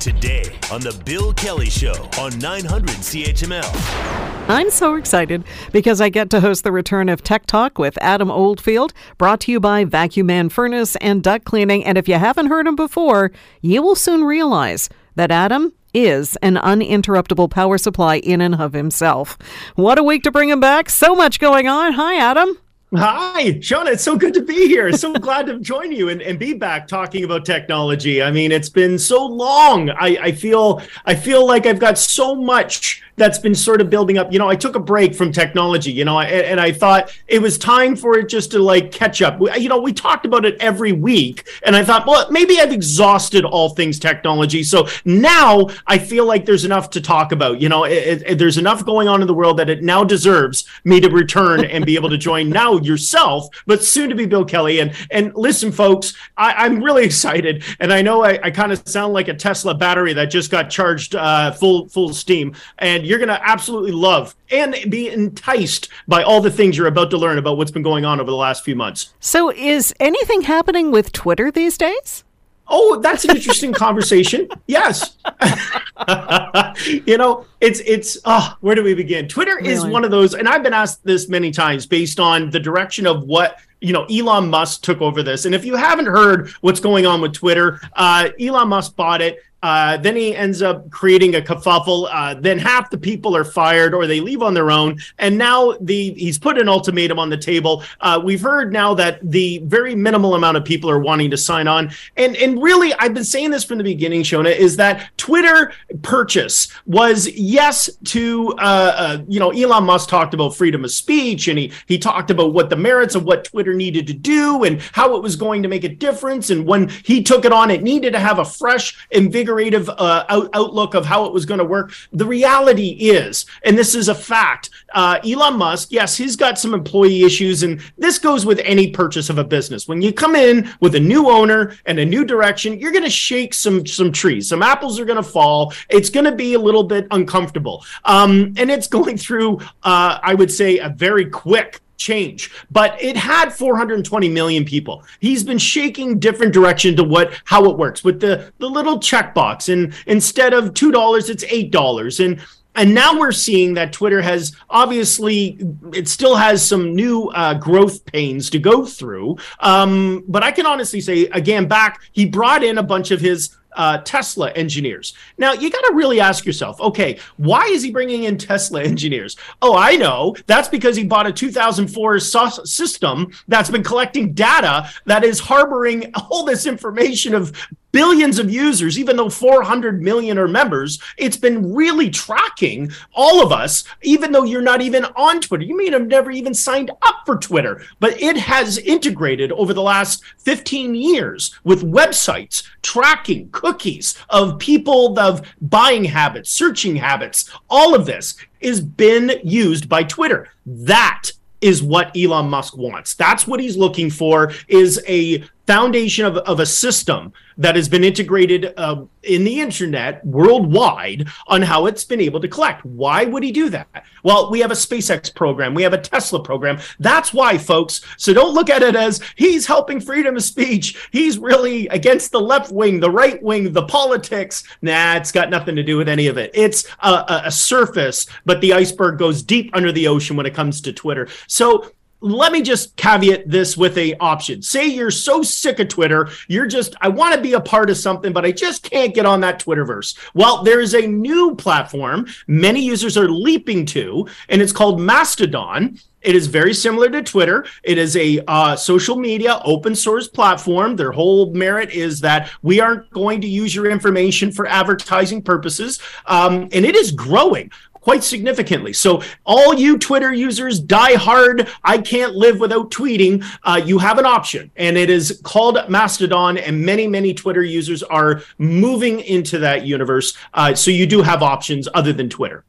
Today 0.00 0.44
on 0.70 0.80
The 0.80 1.00
Bill 1.04 1.32
Kelly 1.32 1.68
Show 1.70 2.08
on 2.18 2.38
900 2.38 2.88
CHML. 2.88 4.48
I'm 4.48 4.70
so 4.70 4.94
excited 4.94 5.44
because 5.72 6.00
I 6.00 6.08
get 6.08 6.30
to 6.30 6.40
host 6.40 6.64
the 6.64 6.70
return 6.70 7.08
of 7.08 7.22
Tech 7.22 7.46
Talk 7.46 7.78
with 7.78 7.98
Adam 8.00 8.30
Oldfield, 8.30 8.92
brought 9.18 9.40
to 9.40 9.52
you 9.52 9.58
by 9.58 9.84
Vacuum 9.84 10.26
Man 10.26 10.48
Furnace 10.48 10.96
and 10.96 11.22
Duct 11.22 11.44
Cleaning. 11.44 11.84
And 11.84 11.98
if 11.98 12.08
you 12.08 12.14
haven't 12.14 12.46
heard 12.46 12.66
him 12.66 12.76
before, 12.76 13.32
you 13.60 13.82
will 13.82 13.96
soon 13.96 14.22
realize 14.24 14.88
that 15.16 15.30
Adam 15.30 15.72
is 15.92 16.36
an 16.36 16.56
uninterruptible 16.56 17.50
power 17.50 17.78
supply 17.78 18.18
in 18.18 18.40
and 18.40 18.54
of 18.56 18.74
himself. 18.74 19.38
What 19.74 19.98
a 19.98 20.04
week 20.04 20.22
to 20.24 20.30
bring 20.30 20.50
him 20.50 20.60
back. 20.60 20.90
So 20.90 21.14
much 21.14 21.40
going 21.40 21.66
on. 21.68 21.94
Hi, 21.94 22.16
Adam. 22.16 22.58
Hi, 22.94 23.54
Shauna. 23.54 23.94
It's 23.94 24.04
so 24.04 24.16
good 24.16 24.32
to 24.34 24.42
be 24.42 24.68
here. 24.68 24.92
So 24.92 25.12
glad 25.18 25.46
to 25.46 25.58
join 25.58 25.90
you 25.90 26.08
and, 26.08 26.22
and 26.22 26.38
be 26.38 26.54
back 26.54 26.86
talking 26.86 27.24
about 27.24 27.44
technology. 27.44 28.22
I 28.22 28.30
mean, 28.30 28.52
it's 28.52 28.68
been 28.68 28.96
so 28.96 29.26
long. 29.26 29.90
I, 29.90 30.16
I 30.22 30.32
feel 30.32 30.80
I 31.04 31.16
feel 31.16 31.44
like 31.44 31.66
I've 31.66 31.80
got 31.80 31.98
so 31.98 32.36
much 32.36 33.02
that's 33.16 33.38
been 33.38 33.54
sort 33.54 33.80
of 33.80 33.90
building 33.90 34.18
up. 34.18 34.32
You 34.32 34.38
know, 34.38 34.48
I 34.48 34.56
took 34.56 34.76
a 34.76 34.80
break 34.80 35.14
from 35.14 35.32
technology, 35.32 35.90
you 35.90 36.04
know, 36.04 36.20
and, 36.20 36.30
and 36.30 36.60
I 36.60 36.70
thought 36.70 37.16
it 37.26 37.40
was 37.40 37.58
time 37.58 37.96
for 37.96 38.18
it 38.18 38.28
just 38.28 38.50
to 38.52 38.58
like 38.58 38.92
catch 38.92 39.22
up. 39.22 39.40
You 39.58 39.68
know, 39.68 39.80
we 39.80 39.92
talked 39.92 40.26
about 40.26 40.44
it 40.44 40.56
every 40.60 40.92
week, 40.92 41.48
and 41.64 41.74
I 41.74 41.82
thought, 41.84 42.06
well, 42.06 42.30
maybe 42.30 42.60
I've 42.60 42.72
exhausted 42.72 43.44
all 43.44 43.70
things 43.70 43.98
technology. 43.98 44.62
So 44.62 44.88
now 45.04 45.68
I 45.86 45.98
feel 45.98 46.26
like 46.26 46.44
there's 46.44 46.64
enough 46.64 46.90
to 46.90 47.00
talk 47.00 47.32
about. 47.32 47.60
You 47.60 47.68
know, 47.68 47.84
it, 47.84 48.22
it, 48.26 48.38
there's 48.38 48.58
enough 48.58 48.84
going 48.84 49.08
on 49.08 49.22
in 49.22 49.26
the 49.26 49.34
world 49.34 49.56
that 49.58 49.70
it 49.70 49.82
now 49.82 50.04
deserves 50.04 50.66
me 50.84 51.00
to 51.00 51.08
return 51.08 51.64
and 51.64 51.84
be 51.84 51.96
able 51.96 52.10
to 52.10 52.18
join 52.18 52.50
now 52.56 52.75
yourself, 52.84 53.48
but 53.66 53.82
soon 53.84 54.08
to 54.08 54.14
be 54.14 54.26
Bill 54.26 54.44
Kelly. 54.44 54.80
And 54.80 54.92
and 55.10 55.34
listen, 55.34 55.72
folks, 55.72 56.14
I, 56.36 56.66
am 56.66 56.82
really 56.82 57.04
excited, 57.06 57.64
and 57.80 57.92
I 57.92 58.02
know 58.02 58.24
I, 58.24 58.38
I 58.42 58.50
kind 58.50 58.72
of 58.72 58.86
sound 58.88 59.12
like 59.12 59.28
a 59.28 59.34
Tesla 59.34 59.74
battery 59.74 60.12
that 60.14 60.26
just 60.26 60.50
got 60.50 60.70
charged 60.70 61.14
uh, 61.14 61.52
full 61.52 61.88
full 61.88 62.12
steam, 62.12 62.54
and 62.78 63.06
you're 63.06 63.18
to 63.26 63.48
absolutely 63.48 63.92
love 63.92 64.34
and 64.50 64.76
be 64.88 65.08
enticed 65.08 65.88
by 66.06 66.22
all 66.22 66.40
the 66.40 66.50
things 66.50 66.76
you're 66.76 66.86
about 66.86 67.10
to 67.10 67.18
learn 67.18 67.38
about 67.38 67.56
what's 67.56 67.70
been 67.70 67.82
going 67.82 68.04
on 68.04 68.20
over 68.20 68.30
the 68.30 68.36
last 68.36 68.64
few 68.64 68.76
months. 68.76 69.14
So, 69.20 69.50
is 69.50 69.94
anything 70.00 70.42
happening 70.42 70.90
with 70.90 71.12
Twitter 71.12 71.50
these 71.50 71.76
days? 71.76 72.24
Oh, 72.68 73.00
that's 73.00 73.24
an 73.24 73.36
interesting 73.36 73.72
conversation. 73.72 74.48
Yes. 74.66 75.16
you 77.06 77.16
know, 77.16 77.44
it's 77.60 77.80
it's 77.80 78.18
oh, 78.24 78.56
where 78.60 78.74
do 78.74 78.82
we 78.82 78.94
begin? 78.94 79.28
Twitter 79.28 79.56
really? 79.56 79.70
is 79.70 79.84
one 79.84 80.04
of 80.04 80.10
those 80.10 80.34
and 80.34 80.48
I've 80.48 80.62
been 80.62 80.74
asked 80.74 81.04
this 81.04 81.28
many 81.28 81.50
times 81.50 81.86
based 81.86 82.18
on 82.18 82.50
the 82.50 82.60
direction 82.60 83.06
of 83.06 83.24
what 83.24 83.58
you 83.80 83.92
know 83.92 84.04
Elon 84.06 84.48
Musk 84.48 84.82
took 84.82 85.00
over 85.00 85.22
this. 85.22 85.44
And 85.44 85.54
if 85.54 85.64
you 85.64 85.76
haven't 85.76 86.06
heard 86.06 86.50
what's 86.60 86.80
going 86.80 87.06
on 87.06 87.20
with 87.20 87.32
Twitter, 87.32 87.80
uh, 87.94 88.30
Elon 88.40 88.68
Musk 88.68 88.96
bought 88.96 89.22
it. 89.22 89.38
Uh, 89.66 89.96
then 89.96 90.14
he 90.14 90.32
ends 90.32 90.62
up 90.62 90.88
creating 90.92 91.34
a 91.34 91.40
kerfuffle. 91.40 92.08
Uh, 92.12 92.34
then 92.34 92.56
half 92.56 92.88
the 92.88 92.96
people 92.96 93.36
are 93.36 93.42
fired 93.42 93.92
or 93.94 94.06
they 94.06 94.20
leave 94.20 94.40
on 94.40 94.54
their 94.54 94.70
own. 94.70 94.96
And 95.18 95.36
now 95.36 95.72
the 95.80 96.12
he's 96.12 96.38
put 96.38 96.56
an 96.56 96.68
ultimatum 96.68 97.18
on 97.18 97.30
the 97.30 97.36
table. 97.36 97.82
Uh, 98.00 98.20
we've 98.22 98.40
heard 98.40 98.72
now 98.72 98.94
that 98.94 99.18
the 99.28 99.58
very 99.64 99.96
minimal 99.96 100.36
amount 100.36 100.56
of 100.56 100.64
people 100.64 100.88
are 100.88 101.00
wanting 101.00 101.32
to 101.32 101.36
sign 101.36 101.66
on. 101.66 101.90
And 102.16 102.36
and 102.36 102.62
really, 102.62 102.94
I've 102.94 103.12
been 103.12 103.24
saying 103.24 103.50
this 103.50 103.64
from 103.64 103.78
the 103.78 103.82
beginning, 103.82 104.22
Shona, 104.22 104.54
is 104.54 104.76
that 104.76 105.10
Twitter 105.16 105.72
purchase 106.02 106.68
was 106.86 107.28
yes 107.32 107.90
to 108.04 108.54
uh, 108.58 108.92
uh, 108.96 109.18
you 109.26 109.40
know 109.40 109.50
Elon 109.50 109.82
Musk 109.82 110.08
talked 110.08 110.32
about 110.32 110.54
freedom 110.54 110.84
of 110.84 110.92
speech 110.92 111.48
and 111.48 111.58
he 111.58 111.72
he 111.86 111.98
talked 111.98 112.30
about 112.30 112.52
what 112.52 112.70
the 112.70 112.76
merits 112.76 113.16
of 113.16 113.24
what 113.24 113.42
Twitter 113.42 113.74
needed 113.74 114.06
to 114.06 114.12
do 114.12 114.62
and 114.62 114.80
how 114.92 115.16
it 115.16 115.24
was 115.24 115.34
going 115.34 115.60
to 115.64 115.68
make 115.68 115.82
a 115.82 115.88
difference. 115.88 116.50
And 116.50 116.64
when 116.64 116.88
he 116.88 117.20
took 117.20 117.44
it 117.44 117.52
on, 117.52 117.72
it 117.72 117.82
needed 117.82 118.12
to 118.12 118.20
have 118.20 118.38
a 118.38 118.44
fresh, 118.44 118.96
invigorating 119.10 119.55
invigorative 119.56 119.88
uh, 119.88 120.24
out- 120.28 120.50
outlook 120.52 120.94
of 120.94 121.06
how 121.06 121.24
it 121.24 121.32
was 121.32 121.46
going 121.46 121.58
to 121.58 121.64
work. 121.64 121.92
The 122.12 122.26
reality 122.26 122.88
is, 122.88 123.46
and 123.64 123.76
this 123.76 123.94
is 123.94 124.08
a 124.08 124.14
fact, 124.14 124.70
uh, 124.94 125.18
Elon 125.24 125.56
Musk, 125.56 125.88
yes, 125.90 126.16
he's 126.16 126.36
got 126.36 126.58
some 126.58 126.74
employee 126.74 127.22
issues, 127.22 127.62
and 127.62 127.80
this 127.98 128.18
goes 128.18 128.46
with 128.46 128.60
any 128.60 128.90
purchase 128.90 129.30
of 129.30 129.38
a 129.38 129.44
business. 129.44 129.88
When 129.88 130.02
you 130.02 130.12
come 130.12 130.36
in 130.36 130.70
with 130.80 130.94
a 130.94 131.00
new 131.00 131.28
owner 131.28 131.74
and 131.86 131.98
a 131.98 132.04
new 132.04 132.24
direction, 132.24 132.78
you're 132.78 132.92
going 132.92 133.04
to 133.04 133.10
shake 133.10 133.54
some 133.54 133.86
some 133.86 134.12
trees. 134.12 134.48
Some 134.48 134.62
apples 134.62 134.98
are 134.98 135.04
going 135.04 135.22
to 135.22 135.22
fall. 135.22 135.72
It's 135.88 136.10
going 136.10 136.24
to 136.24 136.32
be 136.32 136.54
a 136.54 136.58
little 136.58 136.84
bit 136.84 137.06
uncomfortable, 137.10 137.84
um, 138.04 138.54
and 138.56 138.70
it's 138.70 138.86
going 138.96 139.16
through, 139.16 139.58
uh, 139.82 140.18
I 140.22 140.34
would 140.34 140.50
say, 140.50 140.78
a 140.78 140.88
very 140.88 141.26
quick 141.26 141.80
change. 141.96 142.50
But 142.70 143.00
it 143.02 143.16
had 143.16 143.52
420 143.52 144.28
million 144.28 144.64
people. 144.64 145.04
He's 145.20 145.44
been 145.44 145.58
shaking 145.58 146.18
different 146.18 146.52
direction 146.52 146.96
to 146.96 147.04
what 147.04 147.40
how 147.44 147.68
it 147.70 147.76
works 147.76 148.04
with 148.04 148.20
the 148.20 148.52
the 148.58 148.68
little 148.68 148.98
checkbox. 148.98 149.72
And 149.72 149.94
instead 150.06 150.52
of 150.52 150.74
two 150.74 150.92
dollars 150.92 151.30
it's 151.30 151.44
eight 151.44 151.70
dollars. 151.70 152.20
And 152.20 152.40
and 152.76 152.94
now 152.94 153.18
we're 153.18 153.32
seeing 153.32 153.74
that 153.74 153.92
Twitter 153.92 154.20
has 154.20 154.54
obviously 154.68 155.58
it 155.94 156.08
still 156.08 156.36
has 156.36 156.66
some 156.66 156.94
new 156.94 157.28
uh, 157.28 157.54
growth 157.54 158.04
pains 158.04 158.50
to 158.50 158.58
go 158.58 158.84
through. 158.84 159.36
Um, 159.60 160.24
but 160.28 160.42
I 160.42 160.52
can 160.52 160.66
honestly 160.66 161.00
say 161.00 161.26
again, 161.26 161.66
back 161.66 162.00
he 162.12 162.26
brought 162.26 162.62
in 162.62 162.78
a 162.78 162.82
bunch 162.82 163.10
of 163.10 163.20
his 163.20 163.56
uh, 163.76 163.98
Tesla 163.98 164.50
engineers. 164.52 165.14
Now, 165.38 165.52
you 165.52 165.70
got 165.70 165.82
to 165.82 165.94
really 165.94 166.20
ask 166.20 166.44
yourself, 166.44 166.80
okay, 166.80 167.18
why 167.36 167.64
is 167.66 167.82
he 167.82 167.90
bringing 167.90 168.24
in 168.24 168.38
Tesla 168.38 168.82
engineers? 168.84 169.36
Oh, 169.62 169.76
I 169.76 169.96
know. 169.96 170.34
That's 170.46 170.68
because 170.68 170.96
he 170.96 171.04
bought 171.04 171.26
a 171.26 171.32
2004 171.32 172.18
system 172.20 173.32
that's 173.48 173.70
been 173.70 173.82
collecting 173.84 174.32
data 174.32 174.90
that 175.04 175.24
is 175.24 175.38
harboring 175.38 176.12
all 176.14 176.44
this 176.44 176.66
information 176.66 177.34
of 177.34 177.52
billions 177.92 178.38
of 178.38 178.50
users, 178.50 178.98
even 178.98 179.16
though 179.16 179.30
400 179.30 180.02
million 180.02 180.38
are 180.38 180.48
members, 180.48 181.00
it's 181.16 181.36
been 181.36 181.74
really 181.74 182.10
tracking 182.10 182.90
all 183.14 183.42
of 183.42 183.52
us, 183.52 183.84
even 184.02 184.32
though 184.32 184.44
you're 184.44 184.62
not 184.62 184.82
even 184.82 185.04
on 185.16 185.40
Twitter. 185.40 185.64
You 185.64 185.76
may 185.76 185.90
have 185.90 186.06
never 186.06 186.30
even 186.30 186.54
signed 186.54 186.90
up 187.02 187.22
for 187.24 187.36
Twitter, 187.36 187.82
but 188.00 188.20
it 188.20 188.36
has 188.36 188.78
integrated 188.78 189.52
over 189.52 189.72
the 189.72 189.82
last 189.82 190.22
15 190.38 190.94
years 190.94 191.58
with 191.64 191.82
websites, 191.90 192.64
tracking 192.82 193.48
cookies 193.50 194.16
of 194.30 194.58
people, 194.58 195.18
of 195.18 195.46
buying 195.60 196.04
habits, 196.04 196.50
searching 196.50 196.96
habits. 196.96 197.50
All 197.70 197.94
of 197.94 198.06
this 198.06 198.36
is 198.60 198.80
been 198.80 199.32
used 199.42 199.88
by 199.88 200.02
Twitter. 200.02 200.48
That 200.66 201.30
is 201.60 201.82
what 201.82 202.16
Elon 202.16 202.48
Musk 202.48 202.76
wants. 202.76 203.14
That's 203.14 203.46
what 203.46 203.60
he's 203.60 203.76
looking 203.76 204.10
for 204.10 204.52
is 204.68 205.02
a 205.08 205.44
foundation 205.66 206.24
of, 206.24 206.36
of 206.38 206.60
a 206.60 206.66
system 206.66 207.32
that 207.58 207.74
has 207.74 207.88
been 207.88 208.04
integrated 208.04 208.72
uh, 208.76 209.04
in 209.22 209.44
the 209.44 209.60
internet 209.60 210.24
worldwide 210.24 211.28
on 211.46 211.62
how 211.62 211.86
it's 211.86 212.04
been 212.04 212.20
able 212.20 212.40
to 212.40 212.48
collect. 212.48 212.84
Why 212.84 213.24
would 213.24 213.42
he 213.42 213.50
do 213.50 213.70
that? 213.70 214.04
Well, 214.22 214.50
we 214.50 214.60
have 214.60 214.70
a 214.70 214.74
SpaceX 214.74 215.34
program, 215.34 215.74
we 215.74 215.82
have 215.82 215.92
a 215.92 216.00
Tesla 216.00 216.42
program. 216.42 216.78
That's 216.98 217.32
why, 217.32 217.58
folks. 217.58 218.02
So 218.18 218.32
don't 218.32 218.54
look 218.54 218.70
at 218.70 218.82
it 218.82 218.94
as 218.94 219.20
he's 219.36 219.66
helping 219.66 220.00
freedom 220.00 220.36
of 220.36 220.42
speech. 220.42 221.08
He's 221.12 221.38
really 221.38 221.88
against 221.88 222.30
the 222.30 222.40
left 222.40 222.70
wing, 222.70 223.00
the 223.00 223.10
right 223.10 223.42
wing, 223.42 223.72
the 223.72 223.86
politics. 223.86 224.64
Nah, 224.82 225.16
it's 225.16 225.32
got 225.32 225.50
nothing 225.50 225.76
to 225.76 225.82
do 225.82 225.96
with 225.96 226.08
any 226.08 226.26
of 226.26 226.38
it. 226.38 226.50
It's 226.54 226.86
a, 227.00 227.08
a, 227.08 227.42
a 227.46 227.50
surface, 227.50 228.26
but 228.44 228.60
the 228.60 228.72
iceberg 228.72 229.18
goes 229.18 229.42
deep 229.42 229.70
under 229.74 229.92
the 229.92 230.08
ocean 230.08 230.36
when 230.36 230.46
it 230.46 230.54
comes 230.54 230.80
to 230.82 230.92
Twitter. 230.92 231.28
So 231.46 231.90
let 232.20 232.52
me 232.52 232.62
just 232.62 232.96
caveat 232.96 233.48
this 233.48 233.76
with 233.76 233.96
a 233.98 234.14
option. 234.14 234.62
Say 234.62 234.86
you're 234.86 235.10
so 235.10 235.42
sick 235.42 235.78
of 235.78 235.88
Twitter, 235.88 236.28
you're 236.48 236.66
just 236.66 236.94
I 237.00 237.08
want 237.08 237.34
to 237.34 237.40
be 237.40 237.52
a 237.52 237.60
part 237.60 237.90
of 237.90 237.96
something, 237.96 238.32
but 238.32 238.44
I 238.44 238.52
just 238.52 238.82
can't 238.82 239.14
get 239.14 239.26
on 239.26 239.40
that 239.40 239.60
Twitterverse. 239.60 240.16
Well, 240.34 240.62
there 240.62 240.80
is 240.80 240.94
a 240.94 241.06
new 241.06 241.54
platform 241.54 242.26
many 242.46 242.80
users 242.80 243.16
are 243.16 243.28
leaping 243.28 243.86
to, 243.86 244.26
and 244.48 244.62
it's 244.62 244.72
called 244.72 245.00
Mastodon. 245.00 245.98
It 246.26 246.34
is 246.34 246.48
very 246.48 246.74
similar 246.74 247.08
to 247.10 247.22
Twitter. 247.22 247.66
It 247.84 247.98
is 247.98 248.16
a 248.16 248.42
uh, 248.48 248.74
social 248.74 249.16
media 249.16 249.60
open 249.64 249.94
source 249.94 250.26
platform. 250.26 250.96
Their 250.96 251.12
whole 251.12 251.52
merit 251.54 251.90
is 251.90 252.20
that 252.22 252.50
we 252.62 252.80
aren't 252.80 253.08
going 253.10 253.40
to 253.42 253.46
use 253.46 253.72
your 253.72 253.88
information 253.88 254.50
for 254.50 254.66
advertising 254.66 255.40
purposes. 255.40 256.00
Um, 256.26 256.68
and 256.72 256.84
it 256.84 256.96
is 256.96 257.12
growing 257.12 257.70
quite 258.06 258.22
significantly. 258.22 258.92
So, 258.92 259.20
all 259.44 259.74
you 259.74 259.98
Twitter 259.98 260.32
users, 260.32 260.78
die 260.78 261.16
hard, 261.16 261.68
I 261.82 261.98
can't 261.98 262.36
live 262.36 262.60
without 262.60 262.92
tweeting, 262.92 263.44
uh, 263.64 263.82
you 263.84 263.98
have 263.98 264.18
an 264.18 264.24
option, 264.24 264.70
and 264.76 264.96
it 264.96 265.10
is 265.10 265.40
called 265.42 265.76
Mastodon, 265.88 266.56
and 266.56 266.80
many, 266.80 267.08
many 267.08 267.34
Twitter 267.34 267.64
users 267.64 268.04
are 268.04 268.42
moving 268.58 269.18
into 269.22 269.58
that 269.58 269.86
universe. 269.86 270.36
Uh, 270.54 270.72
so, 270.72 270.92
you 270.92 271.04
do 271.04 271.20
have 271.20 271.42
options 271.42 271.88
other 271.94 272.12
than 272.12 272.30
Twitter. 272.30 272.62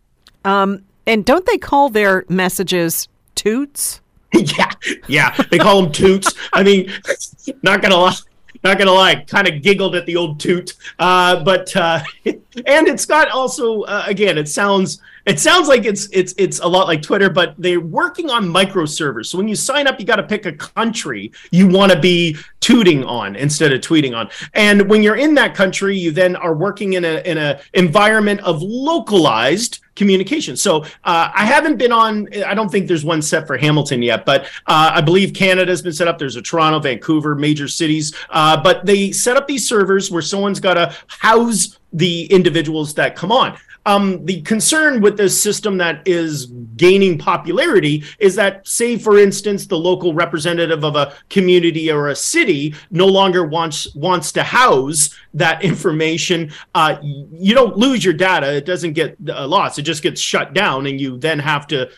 Um, 0.44 0.86
and 1.06 1.24
don't 1.24 1.46
they 1.46 1.60
call 1.60 1.90
their 1.90 2.26
messages 2.28 3.08
toots? 3.36 4.02
yeah, 4.34 4.72
yeah, 5.08 5.36
they 5.52 5.60
call 5.60 5.84
them 5.84 5.92
toots. 5.92 6.34
I 6.52 6.64
mean, 6.64 6.92
not 7.62 7.84
gonna 7.84 7.96
lie 7.96 8.16
not 8.64 8.78
gonna 8.78 8.92
lie, 8.92 9.24
kind 9.28 9.48
of 9.48 9.62
giggled 9.62 9.96
at 9.96 10.06
the 10.06 10.16
old 10.16 10.40
toot. 10.40 10.74
Uh, 11.00 11.44
but 11.44 11.76
uh, 11.76 12.02
and 12.66 12.88
it's 12.88 13.06
got 13.06 13.30
also 13.30 13.82
uh, 13.84 14.04
again, 14.08 14.38
it 14.38 14.50
sounds 14.50 15.02
it 15.28 15.42
sounds 15.42 15.68
like 15.68 15.84
it's 15.84 16.08
it's 16.14 16.34
it's 16.38 16.60
a 16.60 16.68
lot 16.68 16.88
like 16.88 17.02
Twitter, 17.02 17.30
but 17.30 17.54
they're 17.58 17.82
working 17.82 18.30
on 18.30 18.46
microservers. 18.46 19.26
So 19.26 19.38
when 19.38 19.48
you 19.48 19.56
sign 19.56 19.86
up, 19.86 20.00
you 20.00 20.06
got 20.06 20.16
to 20.16 20.24
pick 20.24 20.46
a 20.46 20.54
country 20.54 21.32
you 21.52 21.68
want 21.68 21.92
to 21.92 22.00
be 22.00 22.38
tooting 22.62 23.04
on 23.04 23.36
instead 23.36 23.74
of 23.74 23.82
tweeting 23.82 24.16
on. 24.16 24.30
And 24.54 24.90
when 24.90 25.04
you're 25.04 25.18
in 25.18 25.36
that 25.36 25.54
country, 25.54 25.98
you 25.98 26.12
then 26.12 26.38
are 26.38 26.54
working 26.54 26.94
in 26.94 27.04
a 27.04 27.22
in 27.26 27.38
a 27.38 27.60
environment 27.74 28.40
of 28.42 28.62
localized 28.62 29.80
communication. 29.98 30.56
So 30.56 30.84
uh, 31.04 31.32
I 31.36 31.46
haven't 31.46 31.76
been 31.76 31.92
on. 31.92 32.30
I 32.46 32.54
don't 32.54 32.70
think 32.70 32.88
there's 32.88 33.04
one 33.04 33.22
set 33.22 33.48
for 33.48 33.58
Hamilton 33.58 34.02
yet, 34.02 34.26
but 34.26 34.46
uh, 34.68 34.92
I 34.94 35.02
believe 35.02 35.34
Canada's 35.34 35.82
been 35.82 35.92
set 35.92 36.08
up. 36.08 36.18
There's 36.18 36.38
a 36.38 36.42
Toronto, 36.42 36.80
Vancouver, 36.80 37.36
major 37.36 37.68
cities, 37.68 38.16
uh, 38.30 38.62
but 38.62 38.86
they 38.86 39.12
set 39.12 39.36
up 39.36 39.46
these 39.46 39.68
servers 39.68 40.10
where 40.10 40.22
someone's 40.22 40.62
got 40.62 40.76
to 40.76 40.96
house 41.08 41.80
the 41.94 42.26
individuals 42.26 42.94
that 42.96 43.16
come 43.16 43.32
on. 43.32 43.58
Um, 43.88 44.26
the 44.26 44.42
concern 44.42 45.00
with 45.00 45.16
this 45.16 45.42
system 45.42 45.78
that 45.78 46.06
is 46.06 46.48
gaining 46.76 47.18
popularity 47.18 48.04
is 48.20 48.36
that, 48.36 48.68
say, 48.68 48.98
for 48.98 49.18
instance, 49.18 49.66
the 49.66 49.78
local 49.78 50.14
representative 50.14 50.84
of 50.84 50.98
a 50.98 51.14
community 51.30 51.90
or 51.90 52.10
a 52.10 52.16
city 52.16 52.76
no 52.92 53.06
longer 53.06 53.46
wants 53.46 53.96
wants 53.96 54.34
to 54.34 54.44
house 54.44 55.16
that 55.34 55.64
information. 55.64 56.52
Uh, 56.76 56.98
you 57.02 57.56
don't 57.56 57.78
lose 57.78 58.04
your 58.04 58.14
data; 58.14 58.58
it 58.58 58.66
doesn't 58.66 58.92
get 58.92 59.16
uh, 59.30 59.48
lost; 59.48 59.80
it 59.80 59.84
just 59.84 60.04
gets 60.04 60.20
shut 60.20 60.54
down, 60.54 60.86
and 60.88 61.00
you 61.00 61.18
then 61.18 61.40
have 61.40 61.66
to 61.68 61.90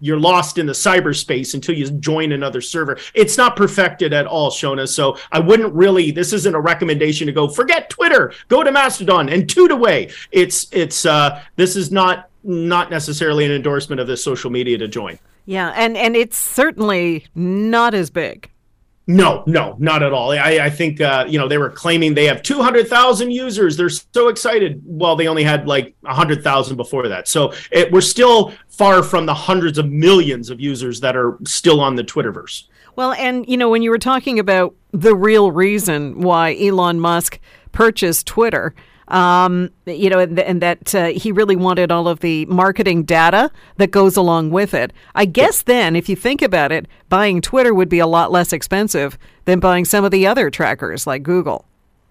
you're 0.00 0.18
lost 0.18 0.58
in 0.58 0.66
the 0.66 0.72
cyberspace 0.72 1.54
until 1.54 1.74
you 1.74 1.90
join 1.90 2.32
another 2.32 2.60
server. 2.60 2.98
It's 3.14 3.36
not 3.36 3.56
perfected 3.56 4.12
at 4.12 4.26
all, 4.26 4.50
Shona. 4.50 4.88
So 4.88 5.16
I 5.32 5.40
wouldn't 5.40 5.72
really. 5.74 6.10
This 6.10 6.32
isn't 6.32 6.54
a 6.54 6.60
recommendation 6.60 7.26
to 7.26 7.32
go 7.32 7.48
forget 7.48 7.90
Twitter, 7.90 8.32
go 8.48 8.62
to 8.62 8.72
Mastodon 8.72 9.28
and 9.28 9.48
toot 9.48 9.70
away. 9.70 10.10
It's 10.30 10.66
it's 10.72 11.06
uh, 11.06 11.42
this 11.56 11.76
is 11.76 11.90
not 11.90 12.30
not 12.44 12.90
necessarily 12.90 13.44
an 13.44 13.52
endorsement 13.52 14.00
of 14.00 14.06
this 14.06 14.22
social 14.22 14.50
media 14.50 14.78
to 14.78 14.88
join. 14.88 15.18
Yeah, 15.46 15.72
and 15.76 15.96
and 15.96 16.14
it's 16.14 16.38
certainly 16.38 17.26
not 17.34 17.94
as 17.94 18.10
big. 18.10 18.50
No, 19.10 19.42
no, 19.46 19.74
not 19.78 20.02
at 20.02 20.12
all. 20.12 20.32
I, 20.32 20.58
I 20.60 20.70
think 20.70 21.00
uh, 21.00 21.24
you 21.26 21.38
know 21.38 21.48
they 21.48 21.56
were 21.56 21.70
claiming 21.70 22.12
they 22.12 22.26
have 22.26 22.42
two 22.42 22.60
hundred 22.60 22.88
thousand 22.88 23.30
users. 23.30 23.74
They're 23.74 23.88
so 23.88 24.28
excited. 24.28 24.82
Well, 24.84 25.16
they 25.16 25.26
only 25.26 25.44
had 25.44 25.66
like 25.66 25.96
hundred 26.04 26.44
thousand 26.44 26.76
before 26.76 27.08
that. 27.08 27.26
So 27.26 27.54
it, 27.72 27.90
we're 27.90 28.02
still 28.02 28.52
far 28.68 29.02
from 29.02 29.24
the 29.24 29.32
hundreds 29.32 29.78
of 29.78 29.90
millions 29.90 30.50
of 30.50 30.60
users 30.60 31.00
that 31.00 31.16
are 31.16 31.38
still 31.46 31.80
on 31.80 31.96
the 31.96 32.04
Twitterverse. 32.04 32.64
Well, 32.96 33.12
and 33.12 33.48
you 33.48 33.56
know 33.56 33.70
when 33.70 33.80
you 33.82 33.88
were 33.88 33.98
talking 33.98 34.38
about 34.38 34.74
the 34.92 35.16
real 35.16 35.52
reason 35.52 36.20
why 36.20 36.54
Elon 36.60 37.00
Musk 37.00 37.40
purchased 37.72 38.26
Twitter, 38.26 38.74
um, 39.08 39.70
you 39.86 40.10
know, 40.10 40.18
and, 40.18 40.38
and 40.38 40.62
that 40.62 40.94
uh, 40.94 41.06
he 41.06 41.32
really 41.32 41.56
wanted 41.56 41.90
all 41.90 42.08
of 42.08 42.20
the 42.20 42.46
marketing 42.46 43.02
data 43.02 43.50
that 43.76 43.90
goes 43.90 44.16
along 44.16 44.50
with 44.50 44.74
it. 44.74 44.92
I 45.14 45.24
guess 45.24 45.62
then, 45.62 45.96
if 45.96 46.08
you 46.08 46.16
think 46.16 46.42
about 46.42 46.72
it, 46.72 46.86
buying 47.08 47.40
Twitter 47.40 47.74
would 47.74 47.88
be 47.88 47.98
a 47.98 48.06
lot 48.06 48.30
less 48.30 48.52
expensive 48.52 49.18
than 49.44 49.60
buying 49.60 49.84
some 49.84 50.04
of 50.04 50.10
the 50.10 50.26
other 50.26 50.50
trackers 50.50 51.06
like 51.06 51.22
Google. 51.22 51.64